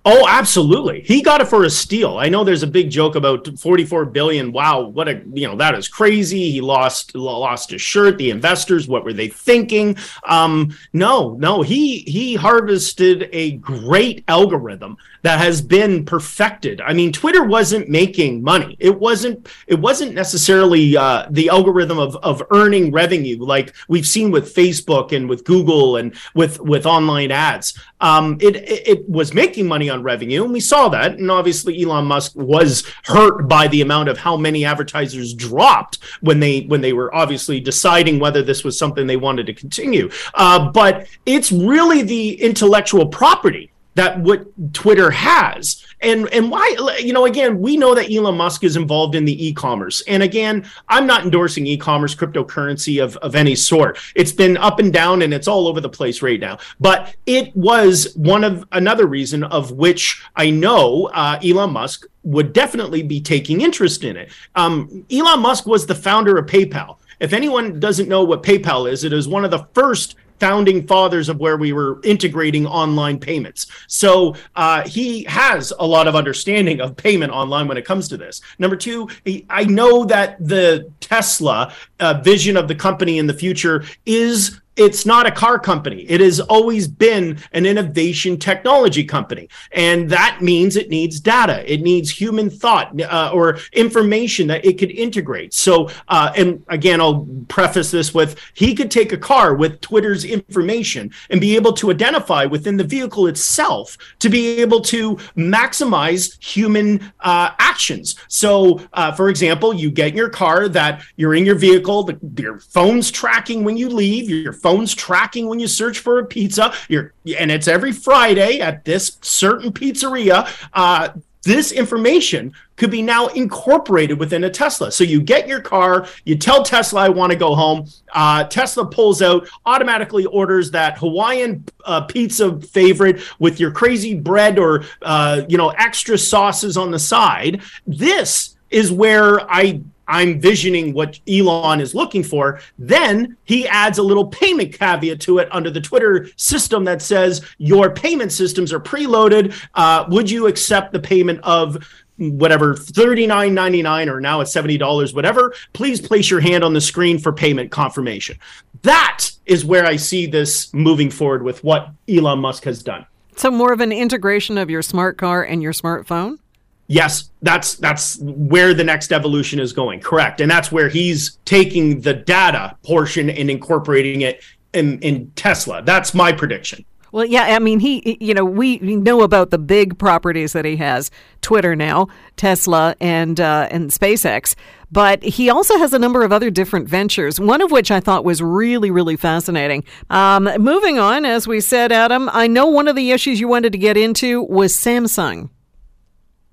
Oh, 0.09 0.25
absolutely. 0.25 1.01
He 1.01 1.21
got 1.21 1.41
it 1.41 1.49
for 1.49 1.65
a 1.65 1.69
steal. 1.69 2.17
I 2.17 2.29
know 2.29 2.45
there's 2.45 2.63
a 2.63 2.67
big 2.67 2.89
joke 2.89 3.15
about 3.15 3.45
44 3.59 4.05
billion. 4.05 4.53
Wow, 4.53 4.83
what 4.83 5.09
a 5.09 5.21
you 5.33 5.45
know 5.45 5.57
that 5.57 5.75
is 5.75 5.89
crazy. 5.89 6.49
He 6.49 6.61
lost 6.61 7.13
lost 7.13 7.71
his 7.71 7.81
shirt. 7.81 8.17
The 8.17 8.29
investors, 8.29 8.87
what 8.87 9.03
were 9.03 9.11
they 9.11 9.27
thinking? 9.27 9.97
Um, 10.25 10.73
no, 10.93 11.35
no. 11.39 11.61
He 11.61 12.03
he 12.07 12.35
harvested 12.35 13.27
a 13.33 13.57
great 13.57 14.23
algorithm 14.29 14.95
that 15.27 15.39
has 15.39 15.61
been 15.61 16.05
perfected. 16.05 16.79
I 16.79 16.93
mean, 16.93 17.11
Twitter 17.11 17.43
wasn't 17.43 17.89
making 17.89 18.41
money. 18.41 18.77
It 18.79 18.97
wasn't. 18.97 19.49
It 19.67 19.77
wasn't 19.77 20.13
necessarily 20.13 20.95
uh, 20.95 21.27
the 21.29 21.49
algorithm 21.49 21.99
of 21.99 22.15
of 22.17 22.41
earning 22.51 22.93
revenue 22.93 23.37
like 23.37 23.75
we've 23.89 24.07
seen 24.07 24.31
with 24.31 24.55
Facebook 24.55 25.11
and 25.11 25.27
with 25.27 25.43
Google 25.43 25.97
and 25.97 26.15
with 26.33 26.61
with 26.61 26.85
online 26.85 27.31
ads. 27.31 27.77
Um, 27.99 28.37
it, 28.39 28.55
it 28.55 28.87
it 28.87 29.09
was 29.09 29.33
making 29.33 29.67
money 29.67 29.89
on 29.89 30.01
revenue, 30.01 30.45
and 30.45 30.53
we 30.53 30.61
saw 30.61 30.87
that. 30.87 31.19
And 31.19 31.29
obviously, 31.29 31.83
Elon 31.83 32.05
Musk 32.05 32.31
was 32.37 32.89
hurt 33.03 33.49
by 33.49 33.67
the 33.67 33.81
amount 33.81 34.07
of 34.07 34.17
how 34.17 34.37
many 34.37 34.63
advertisers 34.63 35.33
dropped 35.33 35.99
when 36.21 36.39
they 36.39 36.61
when 36.61 36.79
they 36.79 36.93
were 36.93 37.13
obviously 37.13 37.59
deciding 37.59 38.17
whether 38.17 38.41
this 38.41 38.63
was 38.63 38.79
something 38.79 39.05
they 39.05 39.17
wanted 39.17 39.45
to 39.47 39.53
continue. 39.53 40.09
Uh, 40.35 40.71
but 40.71 41.05
it's 41.25 41.51
really 41.51 42.01
the 42.01 42.41
intellectual 42.41 43.07
property 43.07 43.73
that 43.97 44.19
what 44.19 44.45
Twitter 44.73 45.09
has. 45.09 45.83
And 45.99 46.29
and 46.31 46.51
why 46.51 46.75
you 46.99 47.11
know 47.11 47.25
again 47.25 47.59
we 47.59 47.75
know 47.75 47.95
that 47.95 48.11
Elon 48.11 48.37
Musk 48.37 48.63
is 48.63 48.75
involved 48.75 49.15
in 49.15 49.25
the 49.25 49.47
e-commerce. 49.47 50.01
And 50.07 50.21
again, 50.21 50.69
I'm 50.87 51.07
not 51.07 51.23
endorsing 51.23 51.65
e-commerce 51.65 52.13
cryptocurrency 52.13 53.03
of 53.03 53.17
of 53.17 53.35
any 53.35 53.55
sort. 53.55 53.97
It's 54.15 54.31
been 54.31 54.55
up 54.57 54.77
and 54.77 54.93
down 54.93 55.23
and 55.23 55.33
it's 55.33 55.47
all 55.47 55.67
over 55.67 55.81
the 55.81 55.89
place 55.89 56.21
right 56.21 56.39
now. 56.39 56.59
But 56.79 57.15
it 57.25 57.55
was 57.55 58.13
one 58.15 58.43
of 58.43 58.63
another 58.71 59.07
reason 59.07 59.43
of 59.45 59.71
which 59.71 60.23
I 60.35 60.51
know 60.51 61.09
uh, 61.13 61.39
Elon 61.43 61.73
Musk 61.73 62.05
would 62.21 62.53
definitely 62.53 63.01
be 63.01 63.19
taking 63.19 63.61
interest 63.61 64.03
in 64.03 64.17
it. 64.17 64.31
Um, 64.53 65.03
Elon 65.11 65.39
Musk 65.39 65.65
was 65.65 65.87
the 65.87 65.95
founder 65.95 66.37
of 66.37 66.45
PayPal. 66.45 66.97
If 67.19 67.33
anyone 67.33 67.79
doesn't 67.79 68.07
know 68.07 68.23
what 68.23 68.43
PayPal 68.43 68.91
is, 68.91 69.03
it 69.03 69.13
is 69.13 69.27
one 69.27 69.43
of 69.43 69.49
the 69.49 69.65
first 69.73 70.15
founding 70.39 70.85
fathers 70.87 71.29
of 71.29 71.37
where 71.39 71.57
we 71.57 71.73
were 71.73 71.99
integrating 72.03 72.65
online 72.65 73.19
payments. 73.19 73.67
So 73.87 74.35
uh, 74.55 74.87
he 74.87 75.23
has 75.23 75.73
a 75.79 75.85
lot 75.85 76.07
of 76.07 76.15
understanding 76.15 76.81
of 76.81 76.95
payment 76.95 77.31
online 77.31 77.67
when 77.67 77.77
it 77.77 77.85
comes 77.85 78.07
to 78.09 78.17
this. 78.17 78.41
Number 78.59 78.75
two, 78.75 79.09
I 79.49 79.63
know 79.65 80.05
that 80.05 80.37
the 80.39 80.91
Tesla 80.99 81.73
uh, 81.99 82.21
vision 82.23 82.57
of 82.57 82.67
the 82.67 82.75
company 82.75 83.17
in 83.17 83.27
the 83.27 83.33
future 83.33 83.83
is 84.05 84.59
it's 84.77 85.05
not 85.05 85.25
a 85.25 85.31
car 85.31 85.59
company. 85.59 86.03
It 86.03 86.21
has 86.21 86.39
always 86.39 86.87
been 86.87 87.39
an 87.51 87.65
innovation 87.65 88.37
technology 88.37 89.03
company. 89.03 89.49
And 89.71 90.09
that 90.09 90.41
means 90.41 90.75
it 90.75 90.89
needs 90.89 91.19
data. 91.19 91.71
It 91.71 91.81
needs 91.81 92.09
human 92.09 92.49
thought 92.49 92.99
uh, 93.01 93.31
or 93.33 93.59
information 93.73 94.47
that 94.47 94.65
it 94.65 94.77
could 94.77 94.91
integrate. 94.91 95.53
So, 95.53 95.89
uh, 96.07 96.31
and 96.35 96.63
again, 96.69 97.01
I'll 97.01 97.27
preface 97.47 97.91
this 97.91 98.13
with 98.13 98.39
he 98.53 98.75
could 98.75 98.91
take 98.91 99.11
a 99.11 99.17
car 99.17 99.55
with 99.55 99.81
Twitter's 99.81 100.23
information 100.23 101.11
and 101.29 101.41
be 101.41 101.55
able 101.55 101.73
to 101.73 101.91
identify 101.91 102.45
within 102.45 102.77
the 102.77 102.83
vehicle 102.83 103.27
itself 103.27 103.97
to 104.19 104.29
be 104.29 104.61
able 104.61 104.81
to 104.81 105.15
maximize 105.35 106.41
human 106.43 107.11
uh, 107.21 107.51
actions. 107.59 108.15
So, 108.27 108.81
uh, 108.93 109.11
for 109.11 109.29
example, 109.29 109.73
you 109.73 109.89
get 109.89 110.09
in 110.09 110.17
your 110.17 110.29
car 110.29 110.69
that 110.69 111.03
you're 111.15 111.35
in 111.35 111.45
your 111.45 111.55
vehicle, 111.55 112.03
the, 112.03 112.19
your 112.37 112.59
phone's 112.59 113.09
tracking 113.09 113.63
when 113.63 113.77
you 113.77 113.89
leave, 113.89 114.29
your 114.29 114.53
phone's 114.67 114.93
tracking 114.93 115.47
when 115.47 115.61
you 115.61 115.67
search 115.67 115.99
for 115.99 116.19
a 116.19 116.25
pizza. 116.25 116.73
You're 116.89 117.13
and 117.39 117.49
it's 117.49 117.69
every 117.69 117.93
Friday 117.93 118.59
at 118.59 118.83
this 118.83 119.17
certain 119.21 119.71
pizzeria. 119.71 120.45
Uh, 120.73 121.07
this 121.43 121.71
information 121.71 122.51
could 122.75 122.91
be 122.91 123.01
now 123.01 123.27
incorporated 123.27 124.19
within 124.19 124.43
a 124.43 124.49
Tesla. 124.49 124.91
So 124.91 125.05
you 125.05 125.21
get 125.21 125.47
your 125.47 125.61
car, 125.61 126.05
you 126.25 126.35
tell 126.35 126.63
Tesla 126.63 126.99
I 126.99 127.07
want 127.07 127.31
to 127.31 127.37
go 127.37 127.55
home. 127.55 127.87
Uh, 128.11 128.43
Tesla 128.43 128.85
pulls 128.85 129.21
out, 129.21 129.47
automatically 129.65 130.25
orders 130.25 130.71
that 130.71 130.97
Hawaiian 130.97 131.63
uh, 131.85 132.01
pizza 132.01 132.59
favorite 132.59 133.21
with 133.39 133.61
your 133.61 133.71
crazy 133.71 134.15
bread 134.15 134.59
or 134.59 134.83
uh, 135.01 135.43
you 135.47 135.57
know 135.57 135.69
extra 135.69 136.17
sauces 136.17 136.75
on 136.75 136.91
the 136.91 136.99
side. 136.99 137.61
This 137.85 138.57
is 138.69 138.91
where 138.91 139.49
I 139.49 139.81
I'm 140.07 140.39
visioning 140.39 140.93
what 140.93 141.19
Elon 141.27 141.81
is 141.81 141.93
looking 141.93 142.23
for. 142.23 142.59
Then 142.77 143.37
he 143.43 143.67
adds 143.67 143.97
a 143.97 144.03
little 144.03 144.27
payment 144.27 144.73
caveat 144.73 145.19
to 145.21 145.39
it 145.39 145.47
under 145.51 145.69
the 145.69 145.81
Twitter 145.81 146.29
system 146.35 146.83
that 146.85 147.01
says 147.01 147.45
your 147.57 147.91
payment 147.91 148.31
systems 148.31 148.71
are 148.71 148.79
preloaded. 148.79 149.53
Uh, 149.73 150.05
would 150.09 150.29
you 150.29 150.47
accept 150.47 150.93
the 150.93 150.99
payment 150.99 151.39
of 151.43 151.85
whatever 152.17 152.73
$39.99 152.73 154.11
or 154.11 154.19
now 154.19 154.41
it's 154.41 154.53
$70 154.53 155.13
whatever 155.13 155.53
please 155.73 156.01
place 156.01 156.31
your 156.31 156.39
hand 156.39 156.63
on 156.63 156.73
the 156.73 156.81
screen 156.81 157.19
for 157.19 157.31
payment 157.31 157.69
confirmation 157.69 158.39
that 158.81 159.29
is 159.45 159.63
where 159.63 159.85
i 159.85 159.95
see 159.95 160.25
this 160.25 160.73
moving 160.73 161.11
forward 161.11 161.43
with 161.43 161.63
what 161.63 161.91
elon 162.09 162.39
musk 162.39 162.63
has 162.63 162.81
done 162.81 163.05
so 163.35 163.51
more 163.51 163.71
of 163.71 163.81
an 163.81 163.91
integration 163.91 164.57
of 164.57 164.67
your 164.67 164.81
smart 164.81 165.19
car 165.19 165.43
and 165.43 165.61
your 165.61 165.73
smartphone 165.73 166.39
yes 166.87 167.29
that's 167.41 167.75
that's 167.75 168.17
where 168.21 168.73
the 168.73 168.83
next 168.83 169.11
evolution 169.11 169.59
is 169.59 169.73
going 169.73 169.99
correct 169.99 170.41
and 170.41 170.49
that's 170.49 170.71
where 170.71 170.89
he's 170.89 171.37
taking 171.45 172.01
the 172.01 172.13
data 172.13 172.75
portion 172.83 173.29
and 173.29 173.49
incorporating 173.49 174.21
it 174.21 174.41
in, 174.73 174.99
in 174.99 175.31
tesla 175.35 175.81
that's 175.83 176.13
my 176.13 176.31
prediction 176.31 176.83
well, 177.11 177.25
yeah, 177.25 177.55
I 177.55 177.59
mean, 177.59 177.79
he, 177.79 178.17
you 178.19 178.33
know, 178.33 178.43
we 178.43 178.79
know 178.79 179.21
about 179.21 179.49
the 179.49 179.57
big 179.57 179.97
properties 179.97 180.53
that 180.53 180.65
he 180.65 180.75
has 180.75 181.09
Twitter 181.41 181.75
now, 181.75 182.09
Tesla, 182.35 182.95
and, 182.99 183.39
uh, 183.39 183.67
and 183.71 183.89
SpaceX. 183.89 184.55
But 184.91 185.23
he 185.23 185.49
also 185.49 185.77
has 185.77 185.93
a 185.93 185.99
number 185.99 186.23
of 186.23 186.31
other 186.31 186.49
different 186.49 186.87
ventures, 186.87 187.39
one 187.39 187.61
of 187.61 187.71
which 187.71 187.91
I 187.91 187.99
thought 187.99 188.23
was 188.23 188.41
really, 188.41 188.91
really 188.91 189.15
fascinating. 189.15 189.83
Um, 190.09 190.43
moving 190.59 190.99
on, 190.99 191.25
as 191.25 191.47
we 191.47 191.59
said, 191.59 191.91
Adam, 191.91 192.29
I 192.31 192.47
know 192.47 192.67
one 192.67 192.87
of 192.87 192.95
the 192.95 193.11
issues 193.11 193.39
you 193.39 193.47
wanted 193.47 193.71
to 193.71 193.77
get 193.77 193.97
into 193.97 194.43
was 194.43 194.73
Samsung. 194.73 195.49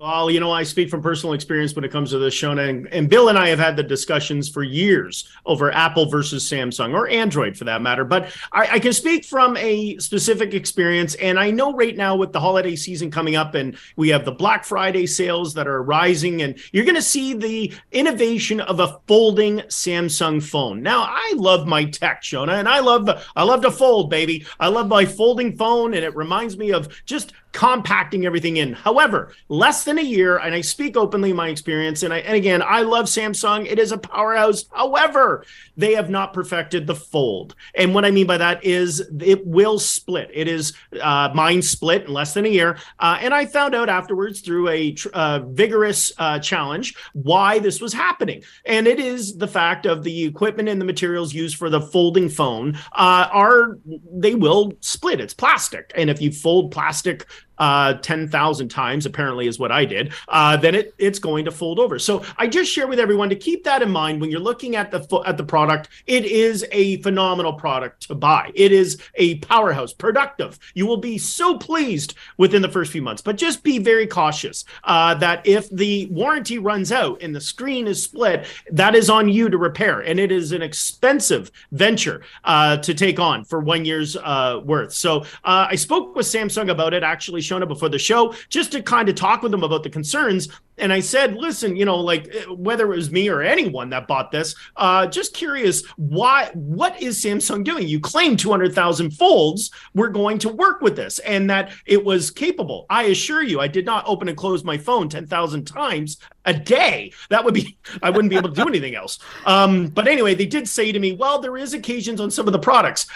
Well, 0.05 0.31
you 0.31 0.39
know, 0.39 0.53
I 0.53 0.65
speak 0.65 0.91
from 0.91 1.01
personal 1.01 1.33
experience 1.33 1.75
when 1.75 1.83
it 1.83 1.91
comes 1.91 2.11
to 2.11 2.19
this, 2.19 2.35
Shona, 2.35 2.87
and, 2.93 3.09
Bill 3.09 3.31
and 3.31 3.39
I 3.39 3.49
have 3.49 3.59
had 3.59 3.75
the 3.75 3.83
discussions 3.83 4.51
for 4.51 4.63
years 4.63 5.27
over 5.47 5.73
Apple 5.73 6.11
versus 6.11 6.45
Samsung 6.45 6.93
or 6.93 7.09
Android 7.09 7.57
for 7.57 7.65
that 7.65 7.81
matter. 7.81 8.05
But 8.05 8.31
I, 8.53 8.75
I, 8.75 8.79
can 8.81 8.93
speak 8.93 9.25
from 9.25 9.57
a 9.57 9.97
specific 9.97 10.53
experience. 10.53 11.15
And 11.15 11.41
I 11.41 11.51
know 11.51 11.73
right 11.73 11.97
now 11.97 12.17
with 12.17 12.35
the 12.35 12.41
holiday 12.41 12.77
season 12.77 13.11
coming 13.11 13.35
up 13.35 13.55
and 13.55 13.79
we 13.97 14.11
have 14.11 14.27
the 14.27 14.33
Black 14.33 14.67
Friday 14.67 15.07
sales 15.07 15.55
that 15.55 15.67
are 15.67 15.83
rising, 15.83 16.43
and 16.43 16.59
you're 16.71 16.85
going 16.85 16.97
to 16.97 17.03
see 17.03 17.33
the 17.33 17.73
innovation 17.91 18.61
of 18.61 18.81
a 18.81 19.01
folding 19.07 19.61
Samsung 19.69 20.43
phone. 20.43 20.83
Now, 20.83 21.05
I 21.05 21.33
love 21.37 21.67
my 21.67 21.87
tech, 21.87 22.21
Shona, 22.21 22.59
and 22.59 22.69
I 22.69 22.81
love, 22.81 23.07
the 23.07 23.23
I 23.37 23.43
love 23.43 23.63
to 23.63 23.71
fold, 23.71 24.11
baby. 24.11 24.45
I 24.61 24.69
love 24.69 24.89
my 24.89 25.07
folding 25.07 25.57
phone, 25.57 25.95
and 25.95 26.05
it 26.05 26.15
reminds 26.15 26.59
me 26.59 26.73
of 26.73 27.05
just 27.07 27.33
compacting 27.55 28.27
everything 28.27 28.59
in. 28.59 28.73
However, 28.73 29.33
less 29.49 29.85
than 29.85 29.97
a 29.97 30.03
year, 30.03 30.39
and 30.39 30.55
I 30.55 30.61
speak 30.61 30.97
openly 30.97 31.33
my 31.33 31.49
experience, 31.49 32.03
and 32.03 32.13
I 32.13 32.19
and 32.19 32.35
again, 32.37 32.63
I 32.63 32.83
love 32.83 33.07
Samsung. 33.07 33.67
It 33.67 33.79
is 33.79 33.93
a 33.93 33.97
powerhouse. 33.97 34.65
However, 34.73 35.47
they 35.77 35.95
have 35.95 36.11
not 36.11 36.33
perfected 36.33 36.87
the 36.87 36.95
fold. 36.95 37.55
And 37.75 37.95
what 37.95 38.05
I 38.05 38.11
mean 38.11 38.27
by 38.27 38.39
that 38.39 38.65
is 38.65 39.09
it 39.21 39.47
will 39.47 39.79
split. 39.79 40.31
It 40.35 40.49
is 40.49 40.75
uh, 41.01 41.31
mine 41.35 41.63
split 41.63 42.07
in 42.07 42.13
less 42.13 42.35
than 42.35 42.45
a 42.45 42.49
year. 42.49 42.77
Uh, 42.99 43.19
and 43.21 43.33
I 43.33 43.47
found 43.47 43.75
out 43.75 43.89
afterwards 43.89 44.41
through 44.41 44.69
a 44.69 44.93
tr- 44.93 45.09
uh, 45.15 45.39
vigorous 45.41 46.13
uh, 46.19 46.41
challenge 46.41 46.97
why 47.13 47.61
this 47.61 47.81
was 47.81 47.93
happening. 47.93 48.43
And 48.67 48.87
it 48.87 48.99
is 48.99 49.37
the 49.37 49.49
fact 49.49 49.87
of 49.87 50.03
the 50.03 50.25
equipment 50.25 50.69
and 50.69 50.81
the 50.81 50.85
materials 50.85 51.33
used 51.33 51.57
for 51.57 51.71
the 51.71 51.81
folding 51.81 52.29
phone 52.29 52.77
uh, 52.93 53.29
are 53.31 53.79
they 54.13 54.35
will 54.35 54.73
split. 54.81 55.21
It's 55.21 55.35
plastic. 55.35 55.93
And 55.95 56.11
if 56.11 56.21
you 56.21 56.33
fold 56.33 56.73
plastic 56.73 57.27
uh, 57.59 57.95
10,000 57.95 58.69
times, 58.69 59.07
apparently 59.07 59.47
is 59.47 59.59
what 59.59 59.73
I 59.73 59.85
did, 59.85 60.13
uh, 60.29 60.57
then 60.57 60.75
it, 60.75 60.95
it's 60.99 61.19
going 61.19 61.45
to 61.45 61.51
fold 61.51 61.79
over. 61.79 61.99
So 61.99 62.25
I 62.37 62.47
just 62.47 62.71
share 62.71 62.87
with 62.87 62.99
everyone 62.99 63.29
to 63.31 63.37
keep 63.37 63.65
that 63.65 63.83
in 63.83 63.91
mind 63.91 64.21
when 64.21 64.31
you're 64.31 64.41
looking 64.41 64.77
at 64.77 64.91
the 64.91 65.05
at 65.27 65.37
the 65.37 65.45
product. 65.45 65.89
It 66.07 66.25
is 66.25 66.67
a 66.73 66.99
phenomenal 67.03 67.53
product 67.53 68.09
to 68.09 68.15
buy. 68.15 68.51
It 68.55 68.73
is 68.73 68.99
a 69.17 69.37
powerhouse, 69.37 69.93
productive. 69.93 70.59
You 70.75 70.87
will 70.87 70.97
be 70.97 71.19
so 71.19 71.59
pleased 71.59 72.15
within 72.37 72.63
the 72.63 72.69
first 72.69 72.93
few 72.93 73.03
months, 73.03 73.23
but 73.23 73.37
just 73.37 73.63
be 73.63 73.79
very 73.79 74.07
cautious 74.07 74.65
uh, 74.85 75.15
that 75.15 75.47
if 75.47 75.69
the 75.71 76.07
warranty 76.07 76.59
runs 76.59 76.93
out 76.93 77.23
and 77.23 77.35
the 77.35 77.41
screen 77.41 77.87
is 77.87 78.03
split, 78.03 78.47
that 78.71 78.95
is 78.95 79.11
on 79.11 79.29
you 79.29 79.49
to 79.49 79.59
repair, 79.59 80.01
and 80.01 80.19
it 80.19 80.33
is 80.33 80.53
an 80.53 80.63
expensive 80.63 81.51
venture 81.73 82.23
uh, 82.45 82.77
to 82.79 82.95
take 82.95 83.19
on 83.19 83.45
for 83.45 83.61
one 83.61 83.85
year's 83.85 84.17
uh, 84.17 84.61
worth. 84.65 84.93
So 84.93 85.21
uh, 85.45 85.67
I 85.71 85.77
spoke 85.77 86.17
with 86.17 86.27
Samsung 86.27 86.71
about 86.71 86.95
it 86.95 87.03
actually 87.03 87.43
Shona 87.45 87.69
before 87.69 87.89
the 87.89 87.99
show 87.99 88.35
just 88.49 88.73
to 88.73 88.83
kind 88.83 89.09
of 89.09 89.15
talk 89.15 89.43
with 89.43 89.53
them 89.53 89.63
about 89.63 89.83
the 89.83 89.91
concerns. 89.91 90.49
And 90.79 90.93
I 90.93 91.01
said, 91.01 91.37
listen, 91.37 91.77
you 91.77 91.85
know, 91.85 91.99
like 91.99 92.33
whether 92.49 92.93
it 92.93 92.97
was 92.97 93.11
me 93.11 93.29
or 93.29 93.43
anyone 93.43 93.91
that 93.91 94.09
bought 94.09 94.31
this, 94.31 94.55
uh, 94.77 95.07
just 95.07 95.35
curious, 95.35 95.85
why? 95.97 96.51
What 96.55 97.01
is 97.01 97.23
Samsung 97.23 97.65
doing? 97.65 97.87
You 97.87 98.01
claim 98.01 98.37
200,000 98.37 99.13
folds. 99.13 99.71
We're 99.95 100.09
going 100.09 100.39
to 100.39 100.49
work 100.49 100.81
with 100.81 100.97
this, 100.97 101.19
and 101.21 101.49
that 101.51 101.73
it 101.87 102.05
was 102.05 102.31
capable. 102.31 102.87
I 102.91 103.05
assure 103.05 103.43
you, 103.43 103.61
I 103.61 103.69
did 103.69 103.87
not 103.87 104.05
open 104.07 104.29
and 104.29 104.37
close 104.37 104.65
my 104.65 104.79
phone 104.79 105.09
10,000 105.09 105.65
times 105.65 106.19
a 106.45 106.53
day. 106.53 107.13
That 107.31 107.45
would 107.45 107.55
be, 107.55 107.79
I 108.03 108.11
wouldn't 108.11 108.31
be 108.31 108.37
able 108.37 108.51
to 108.51 108.55
do 108.55 108.69
anything 108.69 108.95
else. 108.95 109.19
Um, 109.47 109.89
but 109.89 110.09
anyway, 110.09 110.35
they 110.35 110.47
did 110.47 110.69
say 110.69 110.93
to 110.93 110.99
me, 110.99 111.13
well, 111.13 111.39
there 111.39 111.57
is 111.57 111.73
occasions 111.73 112.21
on 112.21 112.31
some 112.31 112.47
of 112.47 112.53
the 112.53 112.59
products. 112.59 113.07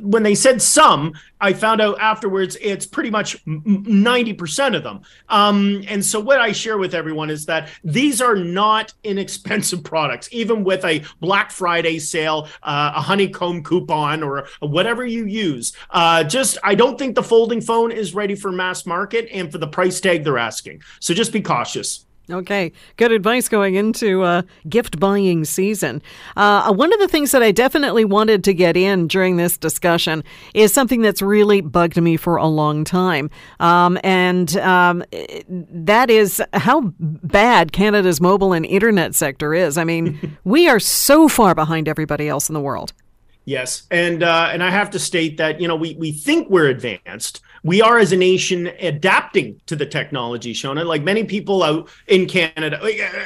When 0.00 0.22
they 0.22 0.34
said 0.34 0.62
some, 0.62 1.14
I 1.40 1.52
found 1.52 1.80
out 1.80 1.98
afterwards 1.98 2.56
it's 2.60 2.86
pretty 2.86 3.10
much 3.10 3.44
90% 3.44 4.76
of 4.76 4.82
them. 4.82 5.00
Um, 5.28 5.82
and 5.88 6.04
so 6.04 6.20
what 6.20 6.40
I 6.40 6.52
share 6.52 6.78
with 6.78 6.94
everyone 6.94 7.05
is 7.30 7.46
that 7.46 7.68
these 7.84 8.20
are 8.20 8.36
not 8.36 8.92
inexpensive 9.04 9.84
products, 9.92 10.28
even 10.32 10.64
with 10.64 10.84
a 10.84 11.04
Black 11.20 11.50
Friday 11.50 11.98
sale, 11.98 12.48
uh, 12.62 12.92
a 12.94 13.00
honeycomb 13.00 13.62
coupon, 13.62 14.22
or 14.22 14.48
whatever 14.60 15.04
you 15.04 15.26
use. 15.26 15.72
Uh, 15.90 16.24
just, 16.24 16.58
I 16.64 16.74
don't 16.74 16.98
think 16.98 17.14
the 17.14 17.22
folding 17.22 17.60
phone 17.60 17.92
is 17.92 18.14
ready 18.14 18.34
for 18.34 18.50
mass 18.52 18.86
market 18.86 19.28
and 19.32 19.50
for 19.50 19.58
the 19.58 19.66
price 19.66 20.00
tag 20.00 20.24
they're 20.24 20.38
asking. 20.38 20.82
So 21.00 21.14
just 21.14 21.32
be 21.32 21.42
cautious. 21.42 22.05
Okay, 22.28 22.72
good 22.96 23.12
advice 23.12 23.48
going 23.48 23.76
into 23.76 24.22
uh, 24.22 24.42
gift 24.68 24.98
buying 24.98 25.44
season. 25.44 26.02
Uh, 26.36 26.72
one 26.74 26.92
of 26.92 26.98
the 26.98 27.06
things 27.06 27.30
that 27.30 27.40
I 27.40 27.52
definitely 27.52 28.04
wanted 28.04 28.42
to 28.44 28.54
get 28.54 28.76
in 28.76 29.06
during 29.06 29.36
this 29.36 29.56
discussion 29.56 30.24
is 30.52 30.72
something 30.72 31.02
that's 31.02 31.22
really 31.22 31.60
bugged 31.60 32.00
me 32.00 32.16
for 32.16 32.36
a 32.36 32.48
long 32.48 32.82
time, 32.82 33.30
um, 33.60 33.96
and 34.02 34.56
um, 34.56 35.04
that 35.48 36.10
is 36.10 36.42
how 36.52 36.92
bad 36.98 37.72
Canada's 37.72 38.20
mobile 38.20 38.52
and 38.52 38.66
internet 38.66 39.14
sector 39.14 39.54
is. 39.54 39.78
I 39.78 39.84
mean, 39.84 40.36
we 40.44 40.68
are 40.68 40.80
so 40.80 41.28
far 41.28 41.54
behind 41.54 41.86
everybody 41.86 42.28
else 42.28 42.48
in 42.48 42.54
the 42.54 42.60
world. 42.60 42.92
Yes, 43.44 43.86
and 43.92 44.24
uh, 44.24 44.48
and 44.52 44.64
I 44.64 44.70
have 44.70 44.90
to 44.90 44.98
state 44.98 45.36
that 45.36 45.60
you 45.60 45.68
know 45.68 45.76
we 45.76 45.94
we 45.94 46.10
think 46.10 46.50
we're 46.50 46.66
advanced. 46.66 47.40
We 47.66 47.82
are 47.82 47.98
as 47.98 48.12
a 48.12 48.16
nation 48.16 48.68
adapting 48.78 49.60
to 49.66 49.74
the 49.74 49.86
technology, 49.86 50.54
Shona. 50.54 50.86
Like 50.86 51.02
many 51.02 51.24
people 51.24 51.64
out 51.64 51.88
in 52.06 52.26
Canada, 52.26 52.80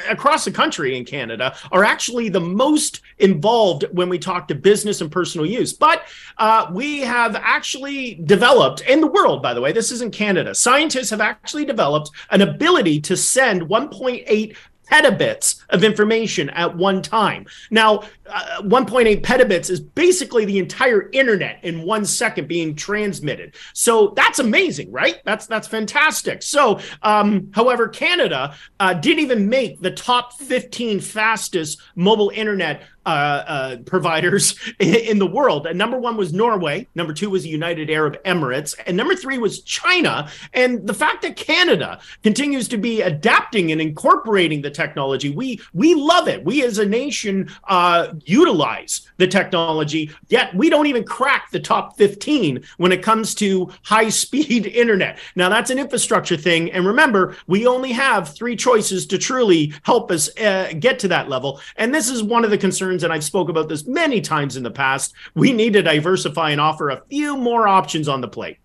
across 0.09 0.45
the 0.45 0.51
country 0.51 0.97
in 0.97 1.05
Canada, 1.05 1.55
are 1.71 1.83
actually 1.83 2.27
the 2.29 2.39
most 2.39 3.01
involved 3.19 3.85
when 3.91 4.09
we 4.09 4.17
talk 4.17 4.47
to 4.47 4.55
business 4.55 4.99
and 4.99 5.11
personal 5.11 5.45
use. 5.45 5.73
But 5.73 6.07
uh, 6.39 6.71
we 6.73 7.01
have 7.01 7.35
actually 7.35 8.15
developed 8.25 8.81
in 8.81 8.99
the 8.99 9.05
world, 9.05 9.43
by 9.43 9.53
the 9.53 9.61
way, 9.61 9.73
this 9.73 9.91
isn't 9.91 10.11
Canada. 10.11 10.55
Scientists 10.55 11.11
have 11.11 11.21
actually 11.21 11.63
developed 11.63 12.09
an 12.31 12.41
ability 12.41 12.99
to 13.01 13.15
send 13.15 13.61
1.8 13.61 14.55
petabits 14.91 15.63
of 15.69 15.83
information 15.83 16.49
at 16.49 16.75
one 16.75 17.01
time. 17.01 17.45
Now, 17.69 18.03
uh, 18.27 18.61
1.8 18.61 19.21
petabits 19.21 19.69
is 19.69 19.79
basically 19.79 20.45
the 20.45 20.59
entire 20.59 21.09
internet 21.11 21.59
in 21.63 21.83
one 21.83 22.05
second 22.05 22.47
being 22.47 22.75
transmitted. 22.75 23.55
So 23.73 24.13
that's 24.15 24.39
amazing, 24.39 24.91
right? 24.91 25.21
That's 25.25 25.47
that's 25.47 25.67
fantastic. 25.67 26.43
So, 26.43 26.79
um, 27.01 27.51
however, 27.53 27.87
Canada 27.87 28.55
uh, 28.79 28.93
didn't 28.93 29.23
even 29.23 29.49
make 29.49 29.81
the 29.81 29.91
top 29.91 30.33
15 30.33 30.99
fastest 30.99 31.81
mobile 31.95 32.31
internet 32.35 32.83
uh, 33.05 33.09
uh, 33.09 33.77
providers 33.85 34.55
in, 34.79 35.17
the 35.17 35.27
world. 35.27 35.67
And 35.67 35.77
number 35.77 35.97
one 35.97 36.17
was 36.17 36.33
Norway. 36.33 36.87
Number 36.95 37.13
two 37.13 37.29
was 37.29 37.43
the 37.43 37.49
United 37.49 37.89
Arab 37.89 38.21
Emirates. 38.23 38.75
And 38.85 38.95
number 38.95 39.15
three 39.15 39.37
was 39.37 39.61
China. 39.61 40.29
And 40.53 40.85
the 40.85 40.93
fact 40.93 41.21
that 41.23 41.35
Canada 41.35 41.99
continues 42.23 42.67
to 42.69 42.77
be 42.77 43.01
adapting 43.01 43.71
and 43.71 43.81
incorporating 43.81 44.61
the 44.61 44.69
technology, 44.69 45.29
we 45.29 45.59
we 45.73 45.95
love 45.95 46.27
it. 46.27 46.43
We 46.43 46.63
as 46.63 46.77
a 46.77 46.85
nation 46.85 47.49
uh, 47.65 48.13
utilize 48.25 49.07
the 49.17 49.27
technology. 49.27 50.11
Yet 50.27 50.53
we 50.55 50.69
don't 50.69 50.87
even 50.87 51.03
crack 51.03 51.51
the 51.51 51.59
top 51.59 51.97
15 51.97 52.63
when 52.77 52.91
it 52.91 53.03
comes 53.03 53.33
to 53.35 53.71
high 53.83 54.09
speed 54.09 54.65
internet. 54.81 55.19
Now 55.35 55.49
that's 55.49 55.71
an 55.71 55.79
infrastructure 55.79 56.37
thing. 56.37 56.71
And 56.71 56.85
remember, 56.85 57.35
we 57.47 57.65
only 57.65 57.91
have 57.91 58.33
three 58.35 58.55
choices 58.55 59.05
to 59.07 59.17
truly 59.17 59.73
help 59.83 60.11
us 60.11 60.29
uh, 60.39 60.73
get 60.79 60.99
to 60.99 61.07
that 61.07 61.29
level. 61.29 61.59
And 61.77 61.93
this 61.93 62.09
is 62.09 62.23
one 62.23 62.43
of 62.43 62.51
the 62.51 62.57
concerns 62.57 62.90
concerns, 62.91 63.03
and 63.03 63.13
I've 63.13 63.23
spoke 63.23 63.49
about 63.49 63.69
this 63.69 63.85
many 63.85 64.21
times 64.21 64.57
in 64.57 64.63
the 64.63 64.71
past. 64.71 65.13
We 65.33 65.53
need 65.53 65.73
to 65.73 65.81
diversify 65.81 66.51
and 66.51 66.61
offer 66.61 66.89
a 66.89 67.01
few 67.09 67.37
more 67.37 67.67
options 67.67 68.07
on 68.07 68.21
the 68.21 68.27
plate. 68.27 68.57